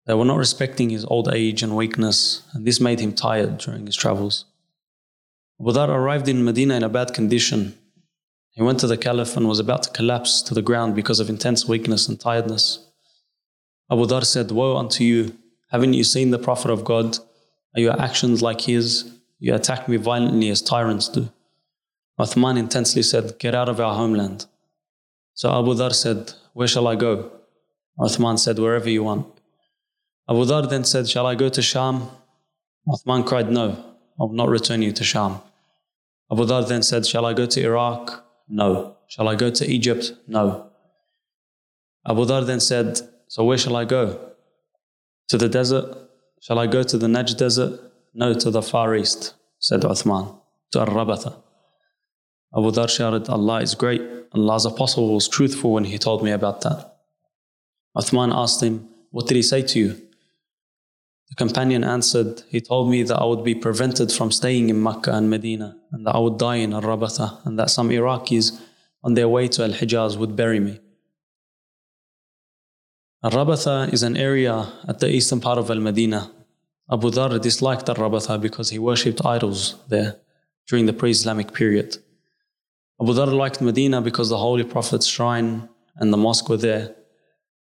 They 0.06 0.14
were 0.14 0.24
not 0.24 0.36
respecting 0.38 0.90
his 0.90 1.04
old 1.04 1.32
age 1.32 1.62
and 1.62 1.76
weakness, 1.76 2.42
and 2.52 2.66
this 2.66 2.80
made 2.80 3.00
him 3.00 3.14
tired 3.14 3.58
during 3.58 3.86
his 3.86 3.96
travels. 3.96 4.44
Abu 5.60 5.72
Dhar 5.72 5.88
arrived 5.88 6.28
in 6.28 6.44
Medina 6.44 6.74
in 6.74 6.82
a 6.82 6.88
bad 6.88 7.14
condition. 7.14 7.78
He 8.50 8.62
went 8.62 8.80
to 8.80 8.86
the 8.86 8.96
Caliph 8.96 9.36
and 9.36 9.48
was 9.48 9.58
about 9.58 9.84
to 9.84 9.90
collapse 9.90 10.42
to 10.42 10.54
the 10.54 10.62
ground 10.62 10.94
because 10.94 11.20
of 11.20 11.30
intense 11.30 11.66
weakness 11.66 12.08
and 12.08 12.18
tiredness. 12.18 12.89
Abu 13.90 14.06
Dhar 14.06 14.24
said, 14.24 14.50
Woe 14.50 14.76
unto 14.76 15.04
you! 15.04 15.36
Haven't 15.70 15.94
you 15.94 16.04
seen 16.04 16.30
the 16.30 16.38
Prophet 16.38 16.70
of 16.70 16.84
God? 16.84 17.18
Are 17.74 17.80
your 17.80 18.00
actions 18.00 18.42
like 18.42 18.62
his? 18.62 19.10
You 19.38 19.54
attack 19.54 19.88
me 19.88 19.96
violently 19.96 20.48
as 20.50 20.62
tyrants 20.62 21.08
do. 21.08 21.28
Uthman 22.18 22.58
intensely 22.58 23.02
said, 23.02 23.38
Get 23.38 23.54
out 23.54 23.68
of 23.68 23.80
our 23.80 23.94
homeland. 23.94 24.46
So 25.34 25.50
Abu 25.50 25.74
Dhar 25.74 25.92
said, 25.92 26.32
Where 26.52 26.68
shall 26.68 26.86
I 26.86 26.96
go? 26.96 27.30
Uthman 27.98 28.38
said, 28.38 28.58
Wherever 28.58 28.90
you 28.90 29.02
want. 29.02 29.26
Abu 30.28 30.44
Dhar 30.44 30.68
then 30.68 30.84
said, 30.84 31.08
Shall 31.08 31.26
I 31.26 31.34
go 31.34 31.48
to 31.48 31.62
Sham? 31.62 32.08
Uthman 32.86 33.26
cried, 33.26 33.50
No, 33.50 33.70
I 34.20 34.22
will 34.22 34.32
not 34.32 34.48
return 34.48 34.82
you 34.82 34.92
to 34.92 35.04
Sham. 35.04 35.40
Abu 36.30 36.44
Dhar 36.44 36.68
then 36.68 36.82
said, 36.82 37.06
Shall 37.06 37.26
I 37.26 37.32
go 37.32 37.46
to 37.46 37.60
Iraq? 37.60 38.24
No. 38.48 38.96
Shall 39.08 39.28
I 39.28 39.34
go 39.34 39.50
to 39.50 39.66
Egypt? 39.66 40.12
No. 40.28 40.70
Abu 42.06 42.24
Dhar 42.24 42.46
then 42.46 42.60
said, 42.60 43.00
So 43.30 43.44
where 43.44 43.58
shall 43.58 43.76
I 43.76 43.84
go? 43.84 44.18
To 45.28 45.38
the 45.38 45.48
desert? 45.48 45.86
Shall 46.40 46.58
I 46.58 46.66
go 46.66 46.82
to 46.82 46.98
the 46.98 47.06
Najd 47.06 47.36
desert? 47.36 47.78
No, 48.12 48.34
to 48.34 48.50
the 48.50 48.60
far 48.60 48.96
east, 48.96 49.34
said 49.60 49.82
Uthman, 49.82 50.36
to 50.72 50.80
Ar-Rabatha. 50.80 51.36
Abu 52.56 52.72
Dhar 52.72 52.88
shouted, 52.90 53.28
Allah 53.28 53.60
is 53.60 53.76
great. 53.76 54.02
Allah's 54.34 54.66
apostle 54.66 55.14
was 55.14 55.28
truthful 55.28 55.74
when 55.74 55.84
he 55.84 55.96
told 55.96 56.24
me 56.24 56.32
about 56.32 56.62
that. 56.62 56.96
Uthman 57.96 58.34
asked 58.34 58.64
him, 58.64 58.88
What 59.12 59.28
did 59.28 59.36
he 59.36 59.42
say 59.42 59.62
to 59.62 59.78
you? 59.78 59.90
The 61.28 61.36
companion 61.36 61.84
answered, 61.84 62.42
He 62.48 62.60
told 62.60 62.90
me 62.90 63.04
that 63.04 63.16
I 63.16 63.26
would 63.26 63.44
be 63.44 63.54
prevented 63.54 64.10
from 64.10 64.32
staying 64.32 64.70
in 64.70 64.82
Mecca 64.82 65.12
and 65.12 65.30
Medina, 65.30 65.76
and 65.92 66.04
that 66.04 66.16
I 66.16 66.18
would 66.18 66.36
die 66.36 66.56
in 66.56 66.72
Al 66.72 66.82
Rabatha, 66.82 67.46
and 67.46 67.56
that 67.60 67.70
some 67.70 67.90
Iraqis 67.90 68.60
on 69.04 69.14
their 69.14 69.28
way 69.28 69.46
to 69.46 69.62
Al 69.62 69.70
Hijaz 69.70 70.16
would 70.16 70.34
bury 70.34 70.58
me. 70.58 70.80
Rabatha 73.28 73.92
is 73.92 74.02
an 74.02 74.16
area 74.16 74.72
at 74.88 74.98
the 74.98 75.10
eastern 75.10 75.40
part 75.42 75.58
of 75.58 75.70
Al 75.70 75.78
Medina. 75.78 76.30
Abu 76.90 77.10
Dhar 77.10 77.38
disliked 77.38 77.86
Al 77.90 77.96
Rabatha 77.96 78.40
because 78.40 78.70
he 78.70 78.78
worshipped 78.78 79.24
idols 79.26 79.74
there 79.88 80.16
during 80.66 80.86
the 80.86 80.94
pre 80.94 81.10
Islamic 81.10 81.52
period. 81.52 81.98
Abu 82.98 83.12
Dhar 83.12 83.30
liked 83.30 83.60
Medina 83.60 84.00
because 84.00 84.30
the 84.30 84.38
Holy 84.38 84.64
Prophet's 84.64 85.06
shrine 85.06 85.68
and 85.96 86.10
the 86.10 86.16
mosque 86.16 86.48
were 86.48 86.56
there. 86.56 86.96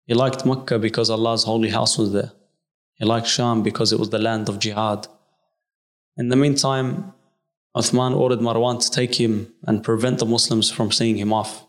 He 0.04 0.12
liked 0.12 0.44
Mecca 0.44 0.78
because 0.78 1.08
Allah's 1.08 1.44
holy 1.44 1.70
house 1.70 1.96
was 1.96 2.12
there. 2.12 2.32
He 2.96 3.06
liked 3.06 3.26
Sham 3.26 3.62
because 3.62 3.92
it 3.94 3.98
was 3.98 4.10
the 4.10 4.18
land 4.18 4.50
of 4.50 4.58
jihad. 4.58 5.08
In 6.18 6.28
the 6.28 6.36
meantime, 6.36 7.14
Uthman 7.74 8.14
ordered 8.14 8.40
Marwan 8.40 8.82
to 8.82 8.90
take 8.90 9.14
him 9.14 9.54
and 9.66 9.82
prevent 9.82 10.18
the 10.18 10.26
Muslims 10.26 10.70
from 10.70 10.92
seeing 10.92 11.16
him 11.16 11.32
off. 11.32 11.66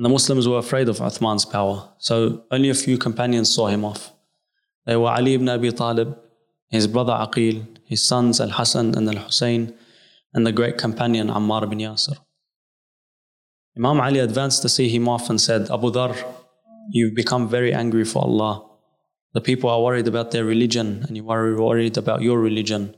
And 0.00 0.06
the 0.06 0.08
Muslims 0.08 0.48
were 0.48 0.56
afraid 0.56 0.88
of 0.88 0.96
Uthman's 0.96 1.44
power, 1.44 1.86
so 1.98 2.44
only 2.50 2.70
a 2.70 2.74
few 2.74 2.96
companions 2.96 3.54
saw 3.54 3.66
him 3.66 3.84
off. 3.84 4.14
They 4.86 4.96
were 4.96 5.10
Ali 5.10 5.34
ibn 5.34 5.46
Abi 5.46 5.72
Talib, 5.72 6.16
his 6.70 6.86
brother 6.86 7.12
Aqil, 7.12 7.66
his 7.84 8.02
sons 8.02 8.40
Al 8.40 8.48
Hassan 8.48 8.94
and 8.94 9.06
Al 9.10 9.24
Hussein, 9.24 9.74
and 10.32 10.46
the 10.46 10.52
great 10.52 10.78
companion 10.78 11.28
Ammar 11.28 11.68
bin 11.68 11.80
Yasir. 11.80 12.16
Imam 13.76 14.00
Ali 14.00 14.20
advanced 14.20 14.62
to 14.62 14.70
see 14.70 14.88
him 14.88 15.06
off 15.06 15.28
and 15.28 15.38
said, 15.38 15.70
Abu 15.70 15.92
Dhar, 15.92 16.16
you've 16.88 17.14
become 17.14 17.46
very 17.46 17.74
angry 17.74 18.06
for 18.06 18.22
Allah. 18.22 18.66
The 19.34 19.42
people 19.42 19.68
are 19.68 19.82
worried 19.82 20.08
about 20.08 20.30
their 20.30 20.46
religion 20.46 21.04
and 21.06 21.14
you 21.14 21.28
are 21.28 21.54
worried 21.60 21.98
about 21.98 22.22
your 22.22 22.40
religion. 22.40 22.96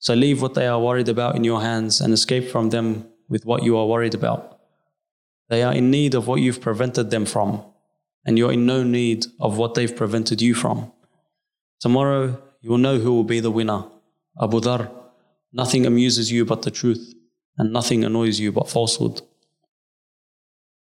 So 0.00 0.12
leave 0.12 0.42
what 0.42 0.52
they 0.52 0.66
are 0.66 0.78
worried 0.78 1.08
about 1.08 1.34
in 1.34 1.44
your 1.44 1.62
hands 1.62 2.02
and 2.02 2.12
escape 2.12 2.50
from 2.50 2.68
them 2.68 3.06
with 3.26 3.46
what 3.46 3.62
you 3.62 3.78
are 3.78 3.86
worried 3.86 4.14
about. 4.14 4.55
They 5.48 5.62
are 5.62 5.72
in 5.72 5.90
need 5.90 6.14
of 6.14 6.26
what 6.26 6.40
you've 6.40 6.60
prevented 6.60 7.10
them 7.10 7.26
from, 7.26 7.62
and 8.24 8.36
you're 8.36 8.52
in 8.52 8.66
no 8.66 8.82
need 8.82 9.26
of 9.40 9.58
what 9.58 9.74
they've 9.74 9.94
prevented 9.94 10.42
you 10.42 10.54
from. 10.54 10.92
Tomorrow, 11.80 12.42
you 12.60 12.70
will 12.70 12.78
know 12.78 12.98
who 12.98 13.14
will 13.14 13.24
be 13.24 13.40
the 13.40 13.50
winner. 13.50 13.84
Abu 14.40 14.60
Dhar, 14.60 14.90
Nothing 15.52 15.86
amuses 15.86 16.30
you 16.30 16.44
but 16.44 16.62
the 16.62 16.70
truth, 16.70 17.14
and 17.56 17.72
nothing 17.72 18.04
annoys 18.04 18.38
you 18.38 18.52
but 18.52 18.68
falsehood. 18.68 19.22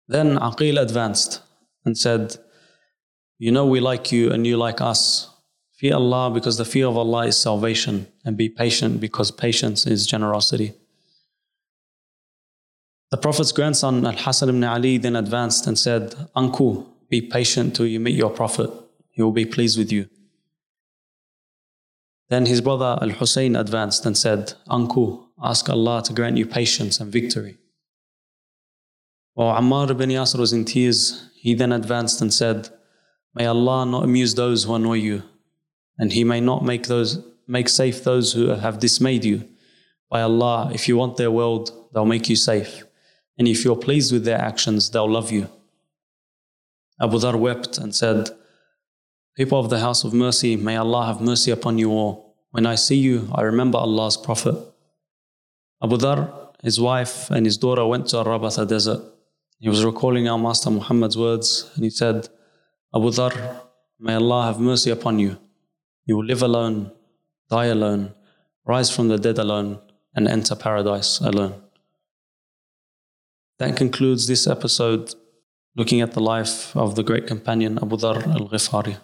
Then 0.09 0.37
Aqil 0.39 0.81
advanced 0.81 1.41
and 1.85 1.97
said, 1.97 2.37
You 3.39 3.53
know 3.53 3.65
we 3.65 3.81
like 3.81 4.13
you 4.13 4.31
and 4.31 4.47
you 4.47 4.57
like 4.57 4.81
us. 4.81 5.31
Fear 5.79 5.95
Allah 5.95 6.31
because 6.31 6.59
the 6.59 6.65
fear 6.65 6.87
of 6.87 6.97
Allah 6.97 7.27
is 7.27 7.37
salvation, 7.37 8.09
and 8.25 8.37
be 8.37 8.49
patient 8.49 9.01
because 9.01 9.31
patience 9.31 9.87
is 9.87 10.07
generosity. 10.07 10.75
The 13.11 13.17
Prophet's 13.17 13.53
grandson 13.53 14.07
Al 14.07 14.13
Hassan 14.13 14.51
ibn 14.51 14.65
Ali 14.65 14.99
then 14.99 15.17
advanced 15.17 15.67
and 15.67 15.79
said, 15.79 16.15
Uncle, 16.35 16.87
be 17.09 17.23
patient 17.23 17.75
till 17.75 17.87
you 17.87 18.01
meet 18.01 18.17
your 18.17 18.31
Prophet. 18.31 18.71
He 19.11 19.23
will 19.23 19.33
be 19.33 19.47
pleased 19.47 19.79
with 19.79 19.91
you. 19.91 20.09
Then 22.29 22.45
his 22.45 22.61
brother 22.61 22.99
Al 23.01 23.11
Hussein 23.11 23.57
advanced 23.57 24.05
and 24.05 24.17
said, 24.17 24.53
Uncle, 24.67 25.31
ask 25.43 25.71
Allah 25.71 26.03
to 26.05 26.13
grant 26.13 26.37
you 26.37 26.47
patience 26.47 27.01
and 27.01 27.11
victory. 27.11 27.57
While 29.33 29.59
Ammar 29.59 29.91
ibn 29.91 30.11
Yasir 30.11 30.39
was 30.39 30.53
in 30.53 30.67
tears, 30.67 31.31
he 31.35 31.55
then 31.55 31.73
advanced 31.73 32.21
and 32.21 32.35
said, 32.35 32.69
May 33.35 33.47
Allah 33.47 33.87
not 33.87 34.05
amuse 34.05 34.35
those 34.35 34.65
who 34.65 34.75
annoy 34.75 34.95
you, 34.95 35.23
and 35.97 36.13
He 36.13 36.25
may 36.25 36.41
not 36.41 36.65
make 36.65 36.87
those 36.87 37.25
make 37.47 37.69
safe 37.69 38.05
those 38.05 38.33
who 38.33 38.49
have 38.49 38.81
dismayed 38.81 39.25
you. 39.25 39.49
By 40.11 40.23
Allah, 40.23 40.71
if 40.75 40.89
you 40.89 40.97
want 40.97 41.17
their 41.17 41.31
world, 41.31 41.71
they'll 41.93 42.05
make 42.05 42.29
you 42.29 42.37
safe. 42.37 42.85
And 43.39 43.47
if 43.47 43.65
you're 43.65 43.77
pleased 43.77 44.13
with 44.13 44.25
their 44.25 44.39
actions, 44.39 44.91
they'll 44.91 45.11
love 45.11 45.31
you. 45.31 45.49
Abu 47.01 47.19
Dhar 47.19 47.39
wept 47.39 47.79
and 47.79 47.95
said, 47.95 48.31
People 49.37 49.61
of 49.61 49.71
the 49.71 49.79
house 49.79 50.03
of 50.03 50.13
mercy, 50.13 50.57
may 50.57 50.77
Allah 50.77 51.07
have 51.07 51.21
mercy 51.21 51.53
upon 51.53 51.79
you 51.79 51.91
all. 51.93 52.37
When 52.51 52.67
I 52.67 52.75
see 52.75 52.97
you, 52.97 53.31
I 53.33 53.43
remember 53.43 53.79
Allah's 53.79 54.17
Prophet. 54.17 54.57
Abu 55.81 55.97
Dhar, 55.97 56.33
his 56.63 56.81
wife, 56.81 57.31
and 57.31 57.47
his 57.47 57.57
daughter 57.57 57.87
went 57.87 58.09
to 58.09 58.19
Ar-Rabatha 58.19 58.67
desert. 58.67 59.01
He 59.61 59.69
was 59.69 59.85
recalling 59.85 60.29
our 60.29 60.39
Master 60.39 60.71
Muhammad's 60.71 61.17
words, 61.17 61.71
and 61.77 61.85
he 61.85 61.91
said, 61.91 62.29
Abu 62.93 63.11
Dhar, 63.11 63.61
may 64.01 64.15
Allah 64.15 64.47
have 64.47 64.59
mercy 64.59 64.91
upon 64.91 65.21
you. 65.21 65.39
You 66.05 66.17
will 66.17 66.25
live 66.25 66.43
alone, 66.43 66.91
die 67.49 67.67
alone, 67.67 68.15
rise 68.67 68.91
from 68.91 69.07
the 69.07 69.19
dead 69.19 69.39
alone, 69.39 69.79
and 70.15 70.27
enter 70.27 70.57
paradise 70.57 71.21
alone. 71.21 71.63
That 73.59 73.77
concludes 73.77 74.29
this 74.29 74.47
episode 74.47 75.15
looking 75.75 76.01
at 76.01 76.13
the 76.13 76.21
life 76.21 76.77
of 76.77 76.95
the 76.95 77.03
great 77.03 77.27
companion 77.27 77.77
Abu 77.83 77.97
Dhar 77.97 78.25
al 78.25 78.49
Ghifari. 78.49 78.97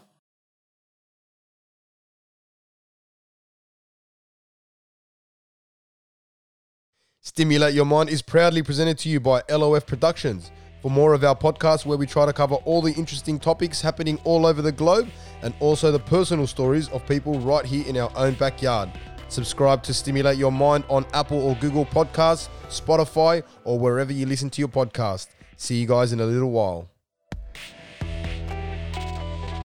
Stimulate 7.20 7.74
Your 7.74 7.84
Mind 7.84 8.10
is 8.10 8.22
proudly 8.22 8.62
presented 8.62 8.96
to 8.98 9.08
you 9.08 9.18
by 9.18 9.42
LOF 9.50 9.86
Productions. 9.86 10.52
For 10.82 10.90
more 10.90 11.14
of 11.14 11.24
our 11.24 11.34
podcasts, 11.34 11.84
where 11.84 11.98
we 11.98 12.06
try 12.06 12.24
to 12.24 12.32
cover 12.32 12.54
all 12.66 12.80
the 12.80 12.92
interesting 12.92 13.40
topics 13.40 13.80
happening 13.80 14.20
all 14.22 14.46
over 14.46 14.62
the 14.62 14.70
globe 14.70 15.08
and 15.42 15.52
also 15.58 15.90
the 15.90 15.98
personal 15.98 16.46
stories 16.46 16.88
of 16.90 17.04
people 17.08 17.40
right 17.40 17.64
here 17.64 17.84
in 17.88 17.96
our 17.96 18.12
own 18.14 18.34
backyard. 18.34 18.88
Subscribe 19.34 19.82
to 19.82 19.92
Stimulate 19.92 20.38
Your 20.38 20.52
Mind 20.52 20.84
on 20.88 21.04
Apple 21.12 21.42
or 21.42 21.56
Google 21.56 21.84
Podcasts, 21.84 22.48
Spotify, 22.68 23.42
or 23.64 23.80
wherever 23.80 24.12
you 24.12 24.26
listen 24.26 24.48
to 24.50 24.60
your 24.60 24.68
podcast. 24.68 25.26
See 25.56 25.80
you 25.80 25.88
guys 25.88 26.12
in 26.12 26.20
a 26.20 26.24
little 26.24 26.52
while. 26.52 26.88